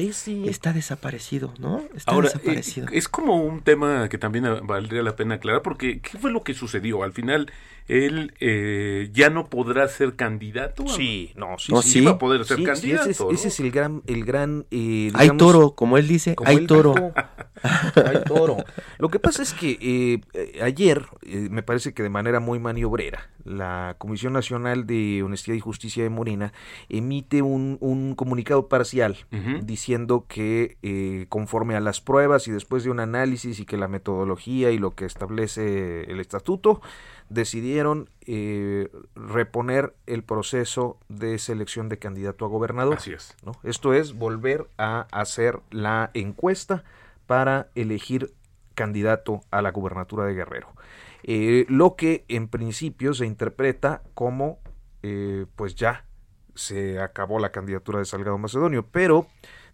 [0.47, 1.83] está desaparecido, ¿no?
[1.95, 2.87] Está Ahora, eh, desaparecido.
[2.93, 6.55] es como un tema que también valdría la pena aclarar, porque ¿qué fue lo que
[6.55, 7.03] sucedió?
[7.03, 7.51] Al final,
[7.89, 10.87] él eh, ya no podrá ser candidato.
[10.89, 11.91] Sí, no, sí, No, sí.
[11.91, 12.01] sí.
[12.05, 13.03] va a poder ser Sí, sí, candidato.
[13.03, 13.31] ese, es, ¿no?
[13.31, 16.67] ese es el gran, el gran eh, hay toro, como él dice, como hay él
[16.67, 16.95] toro.
[16.95, 17.13] dijo,
[18.07, 18.57] hay toro.
[18.99, 23.31] Lo que pasa es que eh, ayer, eh, me parece que de manera muy maniobrera,
[23.45, 26.53] la Comisión Nacional de Honestidad y Justicia de Morena
[26.89, 29.17] emite un, un comunicado parcial
[29.63, 33.89] diciendo que eh, conforme a las pruebas y después de un análisis y que la
[33.89, 36.83] metodología y lo que establece el estatuto,
[37.29, 42.97] decidieron eh, reponer el proceso de selección de candidato a gobernador.
[42.99, 43.37] Así es.
[43.45, 43.53] ¿no?
[43.63, 46.85] Esto es volver a hacer la encuesta
[47.27, 48.33] para elegir
[48.75, 50.69] candidato a la gubernatura de Guerrero.
[51.25, 54.59] Eh, lo que en principio se interpreta como
[55.03, 56.05] eh, pues ya
[56.55, 59.27] se acabó la candidatura de Salgado Macedonio, pero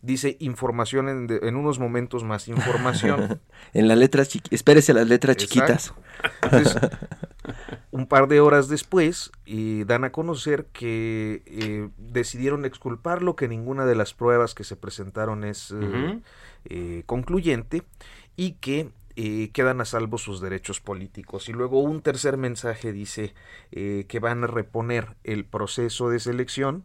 [0.02, 3.40] dice información en, de- en unos momentos más información.
[3.72, 5.94] En las letras chiquitas, espérese las letras chiquitas.
[6.42, 6.76] Entonces,
[7.90, 13.86] un par de horas después, eh, dan a conocer que eh, decidieron exculparlo, que ninguna
[13.86, 16.20] de las pruebas que se presentaron es eh,
[16.66, 17.82] eh, concluyente
[18.36, 21.48] y que eh, quedan a salvo sus derechos políticos.
[21.48, 23.34] Y luego un tercer mensaje dice
[23.70, 26.84] eh, que van a reponer el proceso de selección.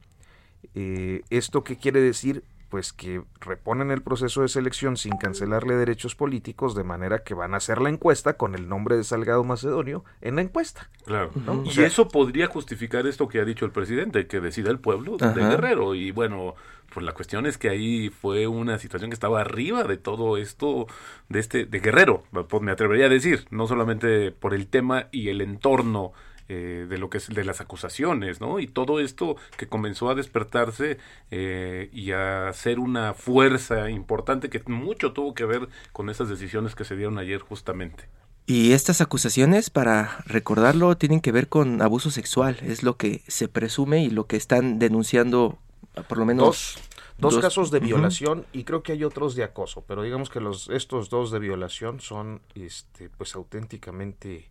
[0.75, 2.43] Eh, ¿Esto qué quiere decir?
[2.69, 7.53] Pues que reponen el proceso de selección sin cancelarle derechos políticos, de manera que van
[7.53, 10.89] a hacer la encuesta con el nombre de Salgado Macedonio en la encuesta.
[11.05, 11.31] Claro.
[11.45, 11.63] ¿no?
[11.65, 14.79] Y O sea, eso podría justificar esto que ha dicho el presidente, que decida el
[14.79, 15.33] pueblo de.
[15.33, 15.95] Guerrero.
[15.95, 16.55] Y bueno,
[16.93, 20.87] pues la cuestión es que ahí fue una situación que estaba arriba de todo esto,
[21.29, 25.29] de este, de Guerrero, pues me atrevería a decir, no solamente por el tema y
[25.29, 26.13] el entorno
[26.49, 28.59] eh, de lo que es de las acusaciones, ¿no?
[28.59, 30.97] Y todo esto que comenzó a despertarse
[31.31, 36.75] eh, y a ser una fuerza importante que mucho tuvo que ver con esas decisiones
[36.75, 38.09] que se dieron ayer justamente.
[38.45, 43.47] Y estas acusaciones, para recordarlo, tienen que ver con abuso sexual, es lo que se
[43.47, 45.59] presume y lo que están denunciando
[46.07, 46.77] por lo menos dos,
[47.19, 50.39] dos, dos- casos de violación y creo que hay otros de acoso, pero digamos que
[50.39, 54.49] los estos dos de violación son este pues auténticamente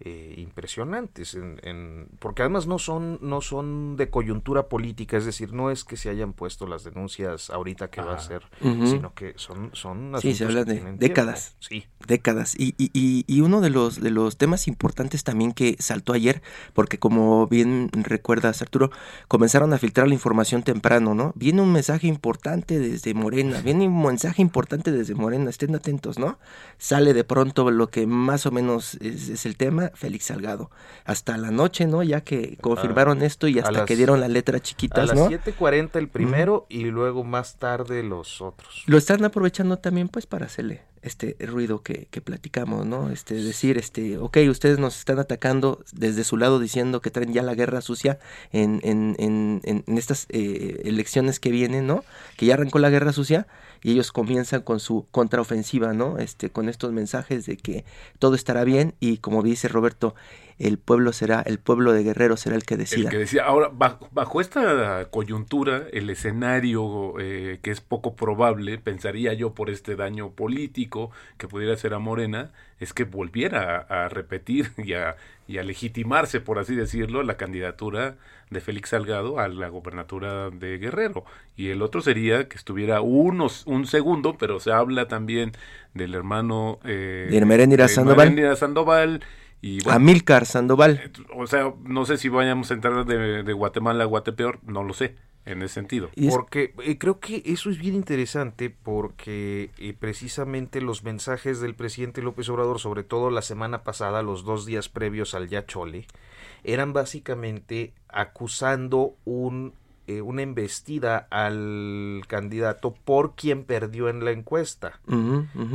[0.00, 5.72] eh, impresionantes, en, porque además no son, no son de coyuntura política, es decir, no
[5.72, 8.20] es que se hayan puesto las denuncias ahorita que va a ah.
[8.20, 11.56] ser, sino que son, son Sí, se habla de décadas.
[11.58, 11.86] Sí.
[12.06, 12.54] Décadas.
[12.56, 16.42] Y, y, y, uno de los, de los temas importantes también que saltó ayer,
[16.74, 18.92] porque como bien recuerdas, Arturo,
[19.26, 21.32] comenzaron a filtrar la información temprano, ¿no?
[21.34, 26.38] Viene un mensaje importante desde Morena, viene un mensaje importante desde Morena, estén atentos, ¿no?
[26.78, 30.70] Sale de pronto lo que más o menos es el tema Félix Salgado.
[31.04, 32.02] Hasta la noche, ¿no?
[32.02, 35.26] Ya que confirmaron esto y hasta que dieron la letra chiquitas, ¿no?
[35.26, 38.84] A las 7.40 el primero y luego más tarde los otros.
[38.86, 43.10] Lo están aprovechando también pues para hacerle este ruido que, que, platicamos, ¿no?
[43.10, 47.42] Este, decir, este, ok, ustedes nos están atacando desde su lado diciendo que traen ya
[47.42, 48.18] la guerra sucia
[48.52, 52.04] en, en, en, en estas eh, elecciones que vienen, ¿no?
[52.36, 53.46] Que ya arrancó la guerra sucia
[53.82, 56.18] y ellos comienzan con su contraofensiva, ¿no?
[56.18, 57.84] Este, con estos mensajes de que
[58.18, 60.14] todo estará bien y como dice Roberto,
[60.58, 63.04] el pueblo será, el pueblo de Guerrero será el que decida.
[63.04, 63.44] El que decida.
[63.44, 69.94] Ahora, bajo, esta coyuntura, el escenario eh, que es poco probable, pensaría yo por este
[69.94, 75.16] daño político que pudiera ser a Morena, es que volviera a, repetir y a,
[75.46, 78.16] y a legitimarse, por así decirlo, la candidatura
[78.50, 81.24] de Félix Salgado a la gobernatura de Guerrero.
[81.56, 85.52] Y el otro sería que estuviera unos, un segundo, pero se habla también
[85.94, 88.56] del hermano eh, de Sandoval.
[88.56, 89.20] Sandoval
[89.60, 91.00] y Amílcar Sandoval.
[91.04, 94.92] Eh, o sea, no sé si vayamos a entrar de, Guatemala a Guatepeor, no lo
[94.94, 96.10] sé en ese sentido.
[96.28, 102.22] Porque eh, creo que eso es bien interesante porque eh, precisamente los mensajes del presidente
[102.22, 106.06] López Obrador, sobre todo la semana pasada, los dos días previos al Yachole,
[106.64, 109.72] eran básicamente acusando un
[110.08, 115.00] eh, una embestida al candidato por quien perdió en la encuesta.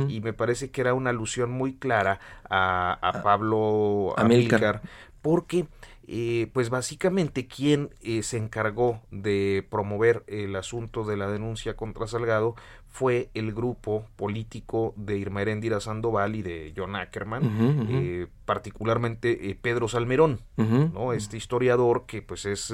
[0.08, 2.18] Y me parece que era una alusión muy clara
[2.50, 4.82] a, a Pablo Amílcar,
[5.22, 5.68] porque
[6.08, 12.08] eh, pues básicamente quien eh, se encargó de promover el asunto de la denuncia contra
[12.08, 12.56] Salgado
[12.94, 19.88] fue el grupo político de Irma Heréndira Sandoval y de John Ackerman, eh, particularmente Pedro
[19.88, 21.12] Salmerón, ¿no?
[21.12, 22.72] Este historiador que pues es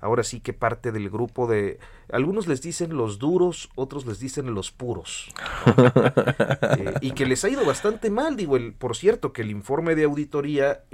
[0.00, 1.78] ahora sí que parte del grupo de,
[2.10, 5.28] algunos les dicen los duros, otros les dicen los puros,
[7.02, 10.04] y que les ha ido bastante mal, digo, el, por cierto que el informe de
[10.04, 10.84] auditoría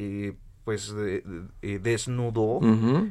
[0.67, 1.23] pues eh,
[1.81, 2.59] desnudó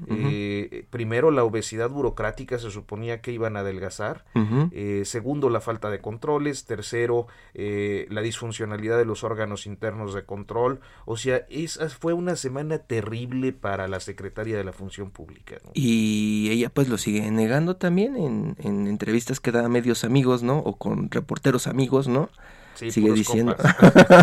[0.09, 4.25] eh, primero la obesidad burocrática se suponía que iban a adelgazar
[4.73, 10.81] eh, segundo la falta de controles tercero la disfuncionalidad de los órganos internos de control.
[11.05, 16.49] O sea esa fue una semana terrible para la secretaria de la función pública y
[16.51, 20.57] ella pues lo sigue negando también en, en entrevistas que da a medios amigos no
[20.57, 22.29] o con reporteros amigos no
[22.75, 23.55] sigue diciendo.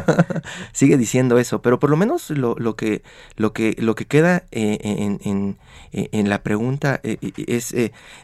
[0.73, 3.03] sigue diciendo eso pero por lo menos lo, lo que
[3.37, 5.59] lo que lo que queda eh, en, en,
[5.93, 7.75] en, la pregunta eh, eh, es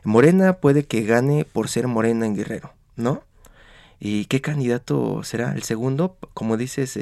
[0.04, 3.22] Morena puede que gane por ser Morena en Guerrero no
[4.00, 6.98] y qué candidato será el segundo como dices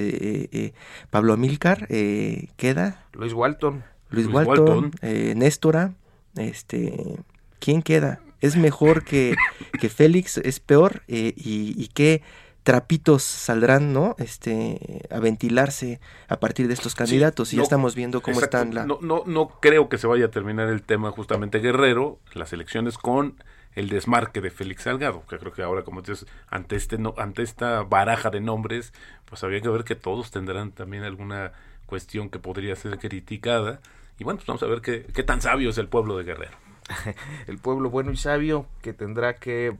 [1.10, 3.04] Pablo Amílcar queda.
[3.12, 3.84] Luis Walton.
[4.08, 5.92] Luis, Walton, Néstora
[6.36, 7.16] este
[7.58, 9.34] quién queda es mejor que,
[9.80, 12.22] que Félix es peor y, y qué
[12.66, 14.16] trapitos saldrán, ¿no?
[14.18, 18.84] Este, a ventilarse a partir de estos candidatos y ya estamos viendo cómo están la...
[18.84, 22.98] No, no, no creo que se vaya a terminar el tema justamente Guerrero, las elecciones
[22.98, 23.40] con
[23.76, 27.44] el desmarque de Félix Salgado, que creo que ahora, como dices, ante este no, ante
[27.44, 28.92] esta baraja de nombres,
[29.26, 31.52] pues habría que ver que todos tendrán también alguna
[31.86, 33.78] cuestión que podría ser criticada.
[34.18, 36.56] Y bueno, pues vamos a ver qué, qué tan sabio es el pueblo de Guerrero.
[37.46, 39.72] el pueblo bueno y sabio que tendrá que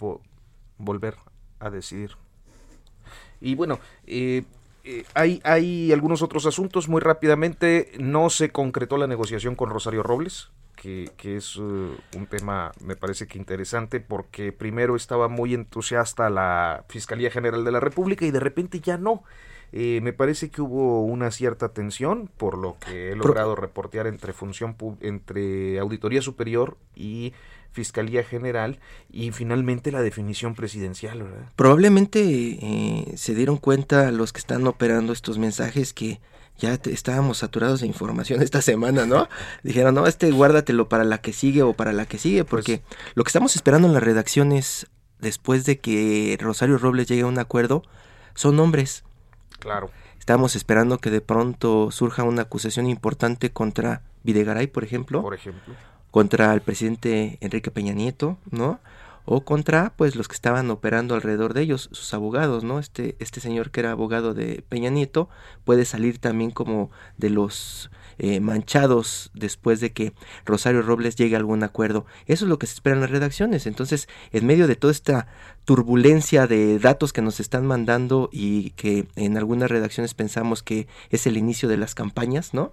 [0.79, 1.16] volver
[1.59, 2.16] a decidir
[3.46, 3.78] y bueno,
[4.09, 4.42] eh,
[4.82, 6.88] eh, hay, hay algunos otros asuntos.
[6.88, 12.26] Muy rápidamente, no se concretó la negociación con Rosario Robles, que, que es uh, un
[12.28, 17.78] tema, me parece que interesante, porque primero estaba muy entusiasta la Fiscalía General de la
[17.78, 19.22] República y de repente ya no.
[19.72, 24.33] Eh, me parece que hubo una cierta tensión, por lo que he logrado reportear entre
[24.33, 27.35] función entre Auditoría Superior y
[27.72, 28.79] Fiscalía General
[29.11, 31.22] y finalmente la definición presidencial.
[31.22, 31.50] ¿verdad?
[31.57, 36.20] Probablemente eh, se dieron cuenta los que están operando estos mensajes que
[36.59, 39.29] ya estábamos saturados de información esta semana, ¿no?
[39.62, 42.83] Dijeron, no, este guárdatelo para la que sigue o para la que sigue, pues porque
[43.14, 44.87] lo que estamos esperando en las redacciones
[45.20, 47.83] después de que Rosario Robles llegue a un acuerdo
[48.35, 49.05] son nombres.
[49.58, 49.90] Claro.
[50.18, 55.22] Estamos esperando que de pronto surja una acusación importante contra Videgaray, por ejemplo.
[55.22, 55.74] Por ejemplo
[56.16, 58.80] contra el presidente Enrique Peña Nieto, ¿no?
[59.26, 62.78] o contra pues los que estaban operando alrededor de ellos, sus abogados, ¿no?
[62.78, 65.28] Este, este señor que era abogado de Peña Nieto
[65.64, 70.14] puede salir también como de los eh, manchados después de que
[70.46, 72.07] Rosario Robles llegue a algún acuerdo.
[72.26, 73.66] Eso es lo que se espera en las redacciones.
[73.66, 75.26] Entonces, en medio de toda esta
[75.66, 81.26] turbulencia de datos que nos están mandando y que en algunas redacciones pensamos que es
[81.26, 82.72] el inicio de las campañas, ¿no?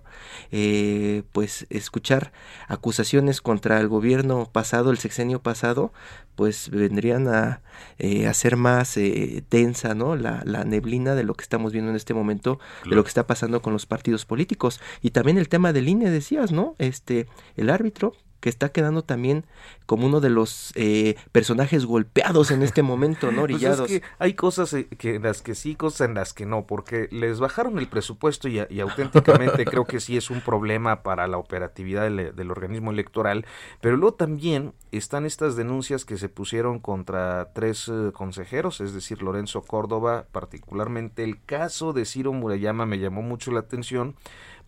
[0.51, 2.31] Eh, pues escuchar
[2.67, 5.91] acusaciones contra el gobierno pasado, el sexenio pasado,
[6.35, 7.61] pues vendrían a
[7.97, 10.15] eh, hacer más eh, densa ¿no?
[10.15, 13.25] La, la, neblina de lo que estamos viendo en este momento, de lo que está
[13.25, 14.79] pasando con los partidos políticos.
[15.01, 16.75] Y también el tema del INE, decías, ¿no?
[16.77, 17.27] Este,
[17.57, 18.13] el árbitro
[18.43, 19.45] que está quedando también
[19.85, 23.47] como uno de los eh, personajes golpeados en este momento, ¿no?
[23.53, 26.45] Pues es que hay cosas eh, que, en las que sí, cosas en las que
[26.45, 31.03] no, porque les bajaron el presupuesto y, y auténticamente creo que sí es un problema
[31.03, 33.45] para la operatividad del, del, organismo electoral,
[33.79, 39.21] pero luego también están estas denuncias que se pusieron contra tres uh, consejeros, es decir,
[39.21, 44.15] Lorenzo Córdoba, particularmente el caso de Ciro Murayama me llamó mucho la atención,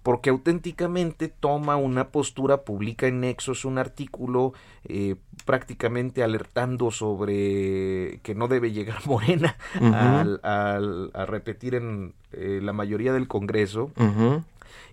[0.06, 4.54] porque auténticamente toma una postura, publica en Nexos un artículo
[4.84, 9.96] eh, prácticamente alertando sobre que no debe llegar Morena uh -huh.
[9.96, 13.86] al, al, a repetir en eh, la mayoría del Congreso.
[13.98, 14.44] Uh -huh.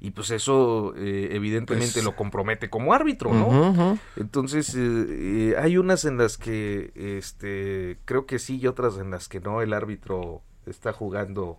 [0.00, 3.48] Y pues eso eh, evidentemente pues, lo compromete como árbitro, ¿no?
[3.48, 3.98] Uh -huh.
[4.16, 9.28] Entonces eh, hay unas en las que este creo que sí y otras en las
[9.28, 9.60] que no.
[9.60, 11.58] El árbitro está jugando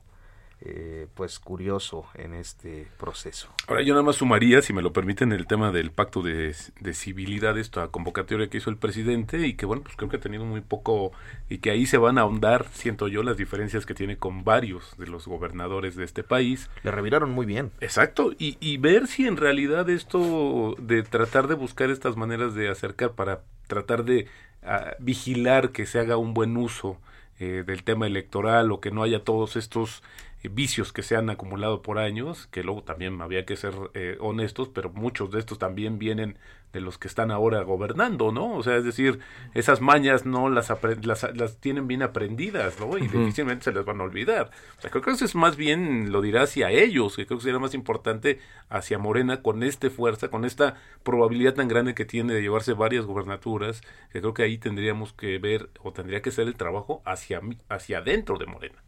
[0.65, 3.49] eh, pues curioso en este proceso.
[3.67, 6.93] Ahora yo nada más sumaría, si me lo permiten, el tema del pacto de, de,
[6.93, 10.45] civilidad, esta convocatoria que hizo el presidente y que bueno, pues creo que ha tenido
[10.45, 11.11] muy poco
[11.49, 14.95] y que ahí se van a ahondar, siento yo, las diferencias que tiene con varios
[14.97, 16.69] de los gobernadores de este país.
[16.83, 17.71] Le reviraron muy bien.
[17.81, 22.69] Exacto, y, y ver si en realidad esto de tratar de buscar estas maneras de
[22.69, 24.27] acercar para tratar de
[24.63, 26.99] uh, vigilar que se haga un buen uso
[27.39, 30.03] eh, del tema electoral o que no haya todos estos
[30.49, 34.69] vicios que se han acumulado por años, que luego también había que ser eh, honestos,
[34.69, 36.37] pero muchos de estos también vienen
[36.73, 38.55] de los que están ahora gobernando, ¿no?
[38.55, 39.19] O sea, es decir,
[39.53, 40.73] esas mañas no las,
[41.03, 42.97] las, las tienen bien aprendidas, ¿no?
[42.97, 43.19] Y uh -huh.
[43.19, 44.49] difícilmente se les van a olvidar.
[44.79, 47.43] O sea, creo que eso es más bien, lo dirá hacia ellos, que creo que
[47.43, 48.39] sería más importante
[48.69, 53.05] hacia Morena con esta fuerza, con esta probabilidad tan grande que tiene de llevarse varias
[53.05, 53.81] gobernaturas,
[54.11, 57.39] que creo que ahí tendríamos que ver, o tendría que ser el trabajo hacia,
[57.69, 58.83] hacia adentro de Morena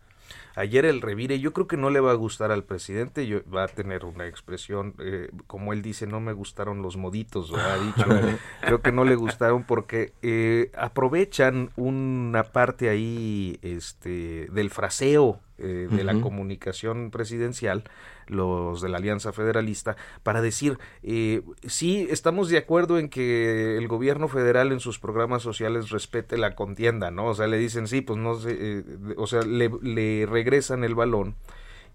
[0.56, 3.64] ayer el revire, yo creo que no le va a gustar al presidente, yo, va
[3.64, 8.06] a tener una expresión, eh, como él dice, no me gustaron los moditos, ha dicho,
[8.62, 15.88] creo que no le gustaron porque eh, aprovechan una parte ahí este, del fraseo eh,
[15.90, 16.04] de uh -huh.
[16.04, 17.84] la comunicación presidencial,
[18.28, 23.88] los de la Alianza Federalista, para decir, eh, sí, estamos de acuerdo en que el
[23.88, 27.28] gobierno federal en sus programas sociales respete la contienda, ¿no?
[27.28, 28.84] O sea, le dicen, sí, pues no sé, eh,
[29.18, 31.36] o sea, le, le, regresan el balón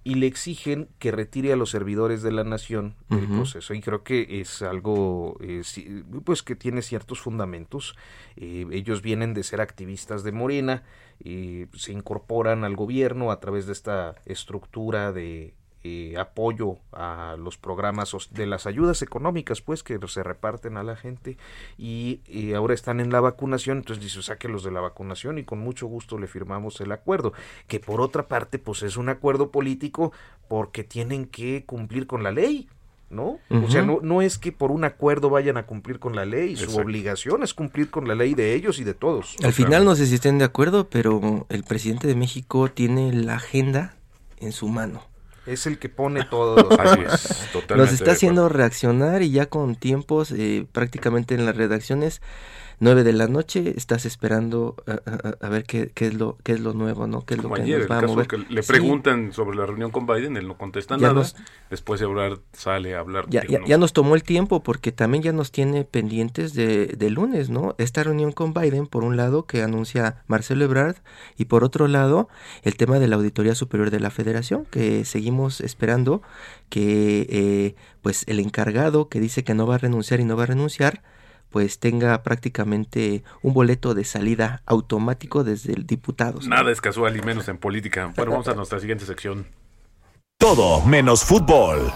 [0.03, 3.37] y le exigen que retire a los servidores de la nación del uh -huh.
[3.37, 3.75] proceso.
[3.75, 5.63] Y creo que es algo, eh,
[6.25, 7.97] pues, que tiene ciertos fundamentos.
[8.37, 10.85] ellos vienen de ser activistas de Morena,
[11.23, 17.57] y se incorporan al gobierno a través de esta estructura de eh, apoyo a los
[17.57, 21.39] programas de las ayudas económicas pues que se reparten a la gente
[21.79, 25.59] y, y ahora están en la vacunación entonces dice sáquelos de la vacunación y con
[25.61, 27.33] mucho gusto le firmamos el acuerdo
[27.67, 30.13] que por otra parte pues es un acuerdo político
[30.49, 32.69] porque tienen que cumplir con la ley
[33.09, 33.25] ¿no?
[33.25, 33.65] Uh -huh.
[33.65, 36.57] O sea, no, no es que por un acuerdo vayan a cumplir con la ley,
[36.57, 39.35] su obligación es cumplir con la ley de ellos y de todos.
[39.43, 43.35] Al final no sé si estén de acuerdo, pero el presidente de México tiene la
[43.35, 43.97] agenda
[44.39, 45.10] en su mano.
[45.47, 46.79] Es el que pone todos los
[47.77, 52.21] Nos está haciendo reaccionar y ya con tiempos eh, prácticamente en las redacciones
[52.81, 56.53] 9 de la noche, estás esperando a, a, a ver qué, qué, es lo, qué
[56.53, 57.27] es lo nuevo, ¿no?
[57.27, 58.27] ¿Qué es Como lo que ayer, nos va el a mover?
[58.27, 59.33] que le preguntan sí.
[59.35, 61.37] sobre la reunión con Biden, él no contesta ya nada, nos,
[61.69, 63.27] después de hablar sale a hablar.
[63.29, 67.11] Ya, ya, ya, nos tomó el tiempo porque también ya nos tiene pendientes de, de,
[67.11, 67.75] lunes, ¿no?
[67.77, 70.97] Esta reunión con Biden, por un lado, que anuncia Marcelo Ebrard,
[71.37, 72.29] y por otro lado,
[72.63, 76.23] el tema de la Auditoría Superior de la Federación, que seguimos esperando
[76.71, 80.45] que eh, pues el encargado que dice que no va a renunciar y no va
[80.45, 81.03] a renunciar,
[81.51, 86.41] pues tenga prácticamente un boleto de salida automático desde el diputado.
[86.47, 88.13] Nada es casual y menos en política.
[88.17, 89.47] Bueno, vamos a nuestra siguiente sección.
[90.39, 91.93] Todo menos fútbol.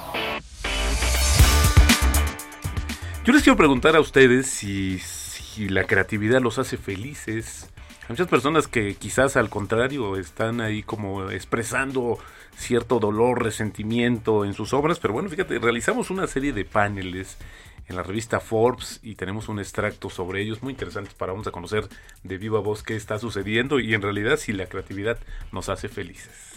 [3.25, 7.71] Yo les quiero preguntar a ustedes si, si la creatividad los hace felices.
[8.03, 12.19] Hay muchas personas que quizás al contrario están ahí como expresando
[12.57, 17.39] cierto dolor, resentimiento en sus obras, pero bueno, fíjate, realizamos una serie de paneles
[17.87, 21.51] en la revista Forbes y tenemos un extracto sobre ellos muy interesantes para vamos a
[21.51, 21.89] conocer
[22.23, 25.19] de viva voz qué está sucediendo y en realidad si la creatividad
[25.53, 26.55] nos hace felices.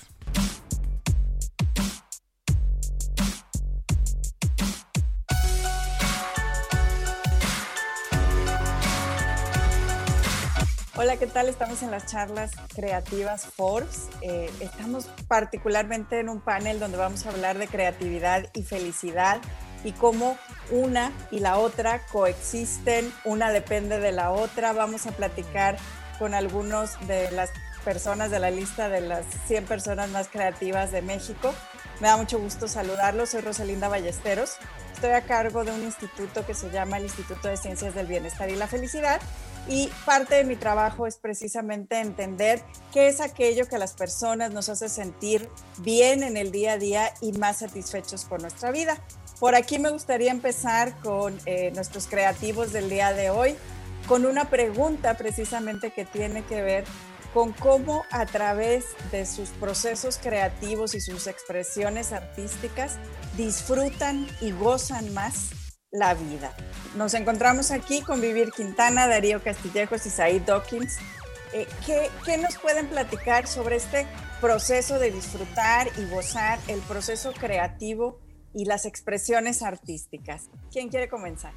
[10.99, 11.47] Hola, ¿qué tal?
[11.47, 14.09] Estamos en las charlas creativas Forbes.
[14.23, 19.39] Eh, estamos particularmente en un panel donde vamos a hablar de creatividad y felicidad
[19.83, 20.37] y cómo
[20.71, 24.73] una y la otra coexisten, una depende de la otra.
[24.73, 25.77] Vamos a platicar
[26.19, 27.49] con algunos de las
[27.85, 31.53] personas de la lista de las 100 personas más creativas de México.
[32.01, 33.29] Me da mucho gusto saludarlos.
[33.29, 34.57] Soy Rosalinda Ballesteros.
[34.93, 38.49] Estoy a cargo de un instituto que se llama el Instituto de Ciencias del Bienestar
[38.49, 39.21] y la Felicidad
[39.69, 42.61] y parte de mi trabajo es precisamente entender
[42.93, 45.49] qué es aquello que las personas nos hace sentir
[45.79, 48.97] bien en el día a día y más satisfechos por nuestra vida.
[49.39, 53.55] Por aquí me gustaría empezar con eh, nuestros creativos del día de hoy,
[54.07, 56.85] con una pregunta precisamente que tiene que ver
[57.35, 62.97] con cómo a través de sus procesos creativos y sus expresiones artísticas
[63.35, 65.51] disfrutan y gozan más
[65.91, 66.51] la vida.
[66.95, 70.97] Nos encontramos aquí con Vivir Quintana, Darío Castillejos y Said Dawkins.
[71.53, 74.07] Eh, ¿qué, ¿Qué nos pueden platicar sobre este
[74.41, 78.19] proceso de disfrutar y gozar, el proceso creativo
[78.53, 80.49] y las expresiones artísticas?
[80.71, 81.53] ¿Quién quiere comenzar?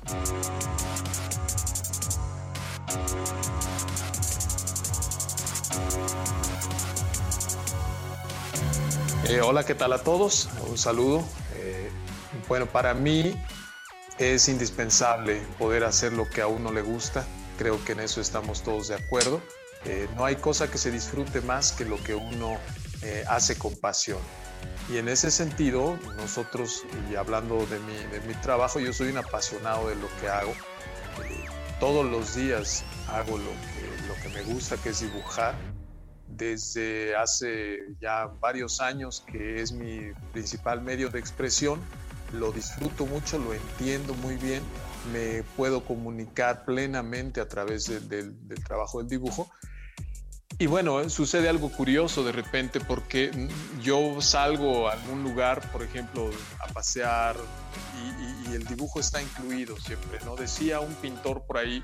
[9.31, 10.49] Eh, hola, ¿qué tal a todos?
[10.69, 11.23] Un saludo.
[11.55, 11.89] Eh,
[12.49, 13.41] bueno, para mí
[14.19, 17.25] es indispensable poder hacer lo que a uno le gusta.
[17.57, 19.41] Creo que en eso estamos todos de acuerdo.
[19.85, 22.59] Eh, no hay cosa que se disfrute más que lo que uno
[23.29, 24.19] hace con pasión.
[24.89, 29.19] Y en ese sentido, nosotros, y hablando de mi, de mi trabajo, yo soy un
[29.19, 30.51] apasionado de lo que hago.
[30.51, 31.45] Eh,
[31.79, 35.55] todos los días hago lo que, lo que me gusta, que es dibujar.
[36.27, 41.81] Desde hace ya varios años, que es mi principal medio de expresión,
[42.33, 44.63] lo disfruto mucho, lo entiendo muy bien,
[45.13, 48.35] me puedo comunicar plenamente a través del
[48.65, 49.51] trabajo del dibujo.
[50.61, 53.31] Y bueno, sucede algo curioso de repente porque
[53.83, 57.35] yo salgo a algún lugar, por ejemplo, a pasear
[58.47, 60.37] y, el dibujo está incluido siempre, ¿no?
[60.37, 61.83] Decía un pintor por ahí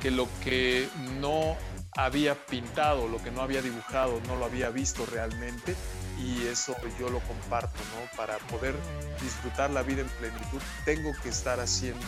[0.00, 0.88] que lo que
[1.20, 1.54] no
[1.94, 5.74] había pintado, lo que no había dibujado, no lo había visto realmente
[6.18, 8.16] y eso yo lo comparto, ¿no?
[8.16, 8.74] Para poder
[9.20, 12.06] disfrutar la vida en plenitud, tengo que estar haciendo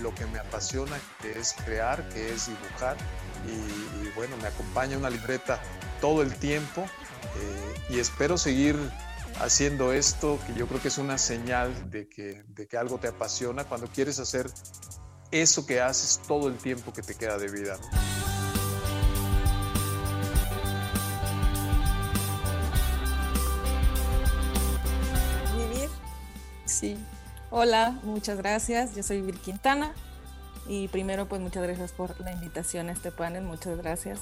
[0.00, 2.96] lo que me apasiona, es crear, que es dibujar
[3.46, 5.60] y, bueno, me acompaña una libreta
[6.00, 8.76] todo el tiempo eh, y espero seguir
[9.40, 13.08] haciendo esto, que yo creo que es una señal de que, de que algo te
[13.08, 14.50] apasiona cuando quieres hacer
[15.30, 17.78] eso que haces todo el tiempo que te queda de vida.
[26.64, 26.98] Sí.
[27.50, 28.96] Hola, muchas gracias.
[28.96, 29.94] Yo soy Vir Quintana.
[30.68, 33.44] Y primero, pues muchas gracias por la invitación a este panel.
[33.44, 34.18] Muchas gracias.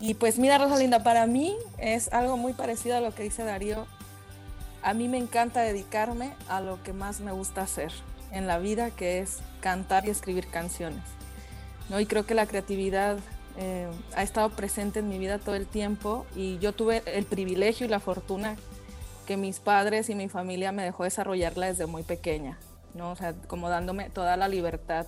[0.00, 3.86] Y pues mira, Rosalinda, para mí es algo muy parecido a lo que dice Darío.
[4.82, 7.92] A mí me encanta dedicarme a lo que más me gusta hacer
[8.32, 11.04] en la vida, que es cantar y escribir canciones.
[11.88, 12.00] ¿no?
[12.00, 13.18] Y creo que la creatividad
[13.58, 17.86] eh, ha estado presente en mi vida todo el tiempo y yo tuve el privilegio
[17.86, 18.56] y la fortuna
[19.30, 22.58] que mis padres y mi familia me dejó desarrollarla desde muy pequeña,
[22.94, 23.12] ¿no?
[23.12, 25.06] O sea, como dándome toda la libertad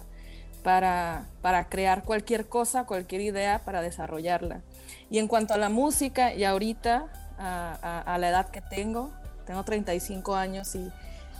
[0.63, 4.61] para, para crear cualquier cosa, cualquier idea, para desarrollarla.
[5.11, 9.11] Y en cuanto a la música, y ahorita, a, la edad que tengo,
[9.45, 10.93] tengo 35 años y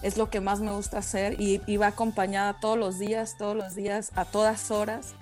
[0.03, 3.55] es lo que más me gusta hacer y, iba va acompañada todos los días, todos
[3.55, 5.15] los días, a todas horas.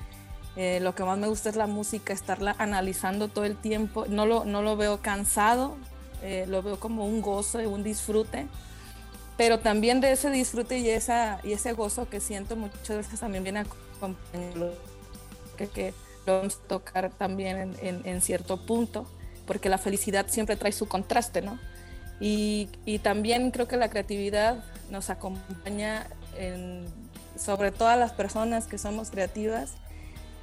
[0.56, 4.06] Eh, lo que más me gusta es la música, estarla analizando todo el tiempo.
[4.08, 5.76] No lo, no lo veo cansado,
[6.22, 8.46] eh, lo veo como un gozo un disfrute,
[9.36, 13.42] pero también de ese disfrute y, esa, y ese gozo que siento muchas veces también
[13.42, 14.74] viene acompañado,
[15.56, 15.94] que, que
[16.26, 19.06] lo vamos a tocar también en, en, cierto punto,
[19.46, 21.58] porque la felicidad siempre trae su contraste, ¿no?
[22.20, 26.06] Y, y también creo que la creatividad nos acompaña
[26.36, 26.84] en,
[27.38, 29.72] sobre todas las personas que somos creativas,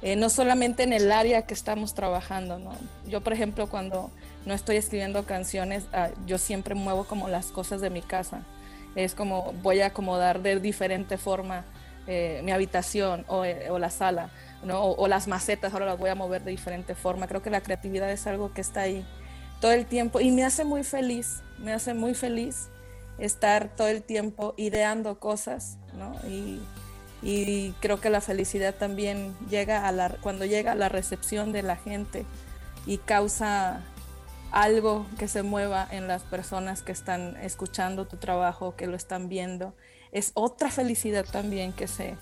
[0.00, 2.72] eh, no solamente en el área que estamos trabajando, ¿no?
[3.08, 4.10] Yo, por ejemplo, cuando
[4.46, 8.42] no estoy escribiendo canciones, ah, yo siempre muevo como las cosas de mi casa.
[8.94, 11.64] Es como voy a acomodar de diferente forma
[12.06, 14.30] eh, mi habitación o, eh, o la sala,
[14.62, 14.82] ¿no?
[14.82, 17.26] O, o, las macetas, ahora las voy a mover de diferente forma.
[17.26, 19.04] Creo que la creatividad es algo que está ahí
[19.60, 22.68] todo el tiempo y me hace muy feliz, me hace muy feliz
[23.18, 26.14] estar todo el tiempo ideando cosas, ¿no?
[26.28, 26.60] Y,
[27.22, 31.62] y creo que la felicidad también llega a la, cuando llega a la recepción de
[31.62, 32.24] la gente
[32.86, 33.82] y causa
[34.50, 39.28] algo que se mueva en las personas que están escuchando tu trabajo, que lo están
[39.28, 39.74] viendo.
[40.12, 42.16] Es otra felicidad también que se,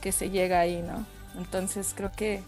[0.00, 1.04] que se llega ahí, ¿no?
[1.36, 2.42] Entonces creo que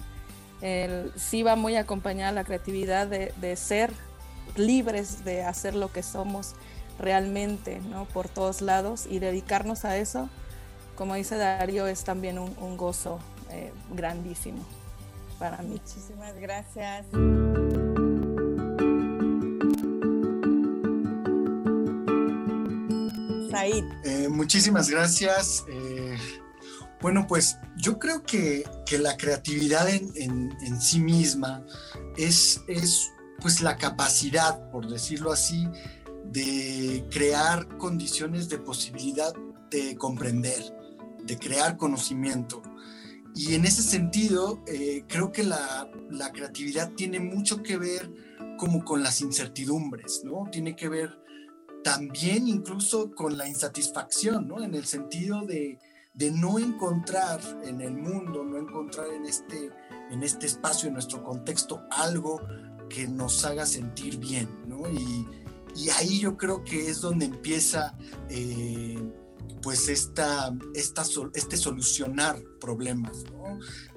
[0.63, 3.93] el, sí va muy acompañada la creatividad de, de, ser
[4.57, 6.55] libres de hacer lo que somos
[6.99, 8.07] realmente, ¿no?
[8.07, 10.31] Por todos lados y dedicarnos a eso,
[10.99, 13.21] como dice Darío, es también un, un gozo
[13.53, 14.67] eh, grandísimo
[15.39, 15.81] para mí.
[15.81, 17.07] Muchísimas gracias.
[23.49, 23.85] Said.
[24.05, 25.65] Eh, muchísimas gracias.
[25.69, 26.19] Eh,
[27.01, 31.65] bueno, pues yo creo que, que la creatividad en, en, en, sí misma
[32.17, 35.69] es, es pues la capacidad, por decirlo así,
[36.25, 39.33] de crear condiciones de posibilidad
[39.71, 40.75] de comprender,
[41.29, 42.63] de crear conocimiento.
[43.35, 48.11] Y en ese sentido, eh, creo que la, la, creatividad tiene mucho que ver
[48.57, 50.49] como con las incertidumbres, ¿no?
[50.51, 51.17] Tiene que ver
[51.85, 54.65] también incluso con la insatisfacción, ¿no?
[54.65, 55.79] En el sentido de,
[56.15, 59.71] de no encontrar en el mundo, no encontrar en este,
[60.11, 62.41] en este espacio, en nuestro contexto, algo
[62.89, 64.91] que nos haga sentir bien, ¿no?
[64.91, 65.29] Y,
[65.77, 67.97] y ahí yo creo que es donde empieza
[68.31, 68.99] eh,
[69.63, 73.25] pues esta, este solucionar problemas,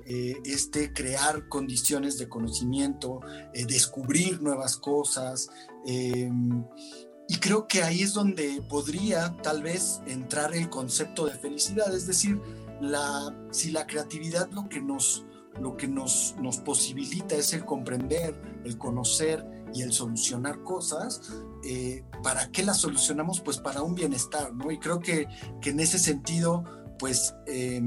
[0.05, 3.21] eh, este crear condiciones de conocimiento,
[3.53, 5.49] eh, descubrir nuevas cosas.
[5.85, 6.65] Em,
[7.27, 12.07] y creo que ahí es donde podría tal vez entrar el concepto de felicidad, es
[12.07, 12.41] decir,
[12.81, 15.25] la, si la creatividad lo que nos,
[15.59, 18.35] lo que nos, nos posibilita es el comprender,
[18.65, 21.21] el conocer y el solucionar cosas,
[21.63, 23.41] eh, ¿para qué las solucionamos?
[23.41, 24.71] Pues para un bienestar, ¿no?
[24.71, 25.27] Y creo que,
[25.61, 26.63] que en ese sentido,
[26.99, 27.81] pues eh,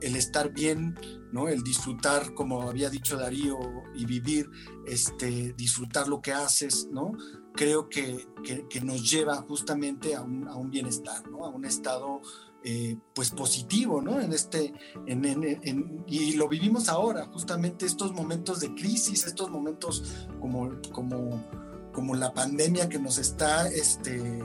[0.00, 0.98] el estar bien,
[1.32, 1.48] ¿no?
[1.48, 3.58] El disfrutar, como había dicho Darío,
[3.94, 4.50] y vivir,
[4.86, 7.12] este, disfrutar lo que haces, ¿no?
[7.54, 11.44] Creo que, que, que nos lleva justamente a un, a un, bienestar, ¿no?
[11.44, 12.20] A un estado
[12.66, 14.18] eh, pues positivo, ¿no?
[14.20, 14.72] En este,
[15.06, 21.44] en, en, y lo vivimos ahora, justamente estos momentos de crisis, estos momentos como, como,
[21.92, 24.42] como la pandemia que nos está, este,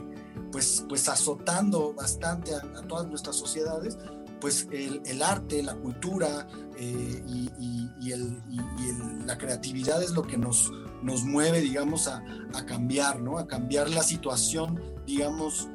[0.52, 3.98] pues, pues azotando bastante a, todas nuestras sociedades,
[4.42, 6.46] pues el, el arte, la cultura
[6.78, 7.50] eh, y,
[8.02, 8.42] y el,
[9.26, 10.70] la creatividad es lo que nos,
[11.02, 12.22] nos mueve, digamos, a,
[12.54, 13.38] a cambiar, ¿no?
[13.38, 15.70] A cambiar la situación, digamos,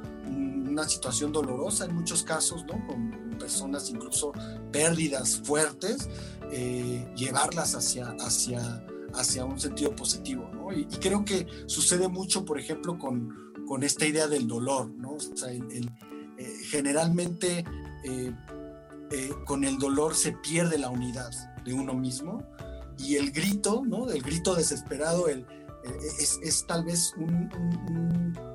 [0.75, 2.87] una situación dolorosa en muchos casos, ¿no?
[2.87, 4.33] Con personas incluso
[4.71, 6.09] pérdidas fuertes,
[6.53, 10.73] eh, llevarlas hacia, hacia, hacia un sentido positivo, ¿no?
[10.73, 15.13] Y, y, creo que sucede mucho, por ejemplo, con, con esta idea del dolor, ¿no?
[15.13, 15.91] O sea, el, el,
[16.39, 17.65] eh, generalmente
[18.05, 18.33] eh,
[19.11, 21.31] eh, con el dolor se pierde la unidad
[21.65, 22.43] de uno mismo
[22.99, 24.11] y el grito, ¿no?
[24.11, 25.47] El grito desesperado, el,
[26.19, 28.54] es, es, tal vez un, un, un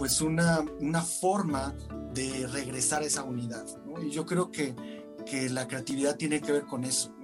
[0.00, 1.74] pues una, una forma
[2.14, 3.66] de regresar a esa unidad.
[4.02, 4.74] Y yo creo que,
[5.26, 7.14] que, la creatividad tiene que ver con eso.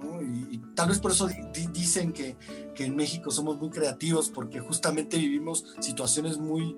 [0.51, 2.37] Y, tal vez por eso di, dicen que,
[2.75, 6.77] que, en México somos muy creativos, porque justamente vivimos situaciones muy,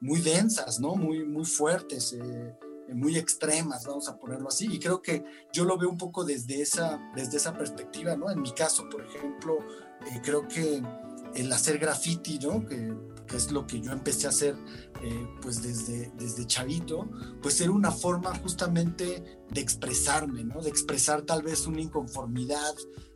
[0.00, 0.94] muy densas, ¿no?
[0.94, 2.12] muy, muy fuertes.
[2.12, 2.54] Eh,
[2.94, 6.60] muy extremas, vamos a ponerlo así, y creo que yo lo veo un poco desde
[6.60, 8.32] esa, desde esa perspectiva, ¿no?
[8.32, 9.58] En mi caso, por ejemplo,
[10.06, 10.82] eh, creo que
[11.36, 12.66] el hacer graffiti, ¿no?
[12.66, 12.92] Que,
[13.30, 14.56] que es lo que yo empecé a hacer
[15.02, 17.08] eh, pues desde, desde chavito,
[17.40, 20.60] pues era una forma justamente de expresarme, ¿no?
[20.60, 22.74] De expresar tal vez una inconformidad,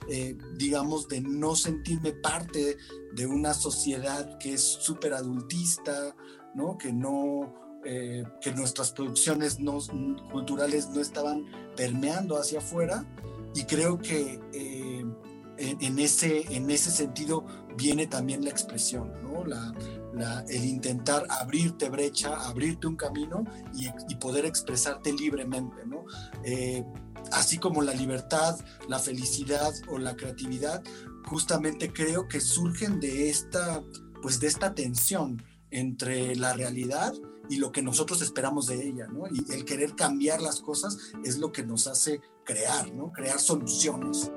[0.09, 2.77] eh, digamos, de no sentirme parte
[3.13, 6.15] de una sociedad que es súper adultista,
[6.55, 6.79] ¿no?
[6.79, 7.63] Que no...
[7.87, 9.79] Eh, que nuestras producciones no,
[10.33, 11.45] culturales no estaban
[11.77, 13.05] permeando hacia afuera
[13.55, 15.15] y creo que en,
[15.83, 17.45] en, ese, en ese sentido
[17.77, 19.45] viene también la expresión, ¿no?
[19.45, 19.75] la,
[20.49, 23.45] el intentar abrirte brecha, abrirte un camino
[23.75, 25.77] y, poder expresarte libremente.
[26.45, 26.85] Eh,
[27.33, 28.59] así como la libertad,
[28.89, 30.83] la felicidad o la creatividad,
[31.27, 33.83] justamente creo que surgen de esta,
[34.23, 37.13] pues de esta tensión entre la realidad
[37.49, 39.09] y lo que nosotros esperamos de ella.
[39.33, 42.91] Y el querer cambiar las cosas es lo que nos hace crear.
[43.13, 44.31] Crear soluciones.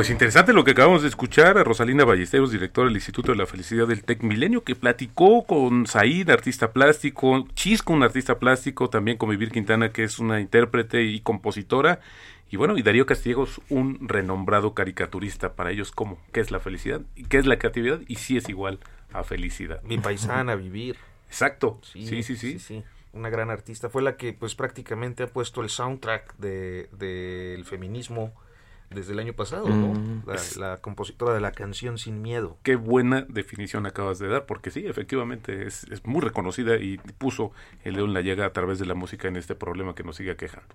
[0.00, 3.44] Pues interesante lo que acabamos de escuchar a Rosalinda Ballesteros, directora del Instituto de la
[3.44, 9.18] Felicidad del Tec Milenio, que platicó con Said, artista plástico, Chisco, un artista plástico, también
[9.18, 12.00] con Vivir Quintana, que es una intérprete y compositora,
[12.50, 15.52] y bueno, y Darío Castillejos, un renombrado caricaturista.
[15.52, 16.18] Para ellos, ¿cómo?
[16.32, 17.02] ¿Qué es la felicidad?
[17.14, 18.00] ¿Y qué es la creatividad?
[18.08, 18.78] Y si sí es igual
[19.12, 19.82] a felicidad.
[19.82, 20.96] Mi paisana, vivir.
[21.26, 21.78] Exacto.
[21.82, 22.36] Sí, sí, sí.
[22.36, 22.84] sí, sí.
[23.12, 23.90] Una gran artista.
[23.90, 28.32] Fue la que pues prácticamente ha puesto el soundtrack del de, feminismo
[28.90, 29.94] desde el año pasado, ¿no?
[29.94, 30.22] Mm.
[30.56, 32.58] La, compositora de la canción Sin Miedo.
[32.62, 37.52] Qué buena definición acabas de dar, porque sí, efectivamente es, es muy reconocida y puso
[37.84, 40.16] el dedo en la llega a través de la música en este problema que nos
[40.16, 40.74] sigue quejando.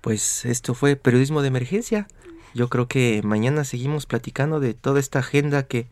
[0.00, 2.06] Pues esto fue periodismo de emergencia.
[2.54, 5.88] Yo creo que mañana seguimos platicando de toda esta agenda que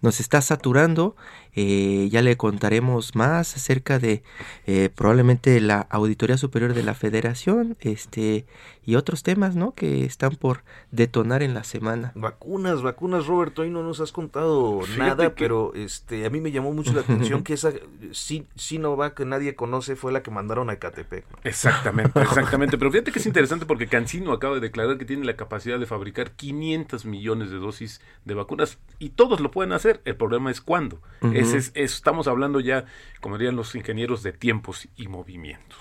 [0.00, 1.16] nos está saturando.
[1.58, 4.22] Eh, ya le contaremos más acerca de
[4.66, 8.44] eh, probablemente la Auditoría Superior de la Federación este,
[8.84, 9.72] y otros temas ¿no?
[9.74, 12.12] que están por detonar en la semana.
[12.14, 16.72] Vacunas, vacunas, Roberto, hoy no nos has contado nada, pero este, a mí me llamó
[16.72, 17.72] mucho la atención que esa
[18.12, 21.24] Sinovac que nadie conoce fue la que mandaron a Catepec.
[21.42, 22.76] Exactamente, exactamente.
[22.76, 25.86] pero fíjate que es interesante porque Cancino acaba de declarar que tiene la capacidad de
[25.86, 30.60] fabricar 500 millones de dosis de vacunas y todos lo pueden hacer el problema es
[30.60, 31.00] cuándo.
[31.46, 32.86] Ese es, estamos hablando ya,
[33.20, 35.78] como dirían los ingenieros, de tiempos y movimientos.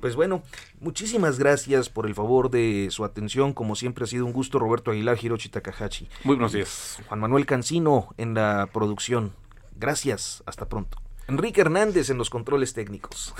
[0.00, 0.42] Pues bueno,
[0.80, 3.52] muchísimas gracias por el favor de su atención.
[3.52, 6.08] Como siempre ha sido un gusto, Roberto Aguilar, Hiroshi Takahashi.
[6.24, 6.98] Muy buenos días.
[7.06, 9.32] Juan Manuel Cancino en la producción.
[9.76, 10.98] Gracias, hasta pronto.
[11.28, 13.34] Enrique Hernández en los controles técnicos.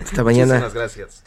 [0.00, 0.54] Hasta mañana.
[0.54, 1.24] Muchísimas gracias.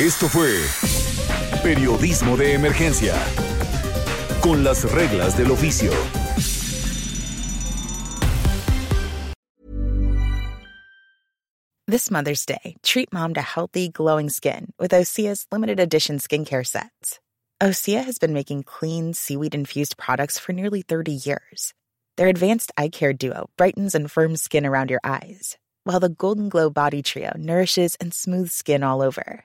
[0.00, 0.64] Esto fue
[1.62, 3.14] Periodismo de Emergencia,
[4.40, 5.92] con las reglas del oficio.
[11.86, 17.20] This Mother's Day, treat mom to healthy, glowing skin with Osea's limited edition skincare sets.
[17.62, 21.74] Osea has been making clean, seaweed infused products for nearly 30 years.
[22.16, 26.48] Their advanced eye care duo brightens and firms skin around your eyes, while the Golden
[26.48, 29.44] Glow Body Trio nourishes and smooths skin all over.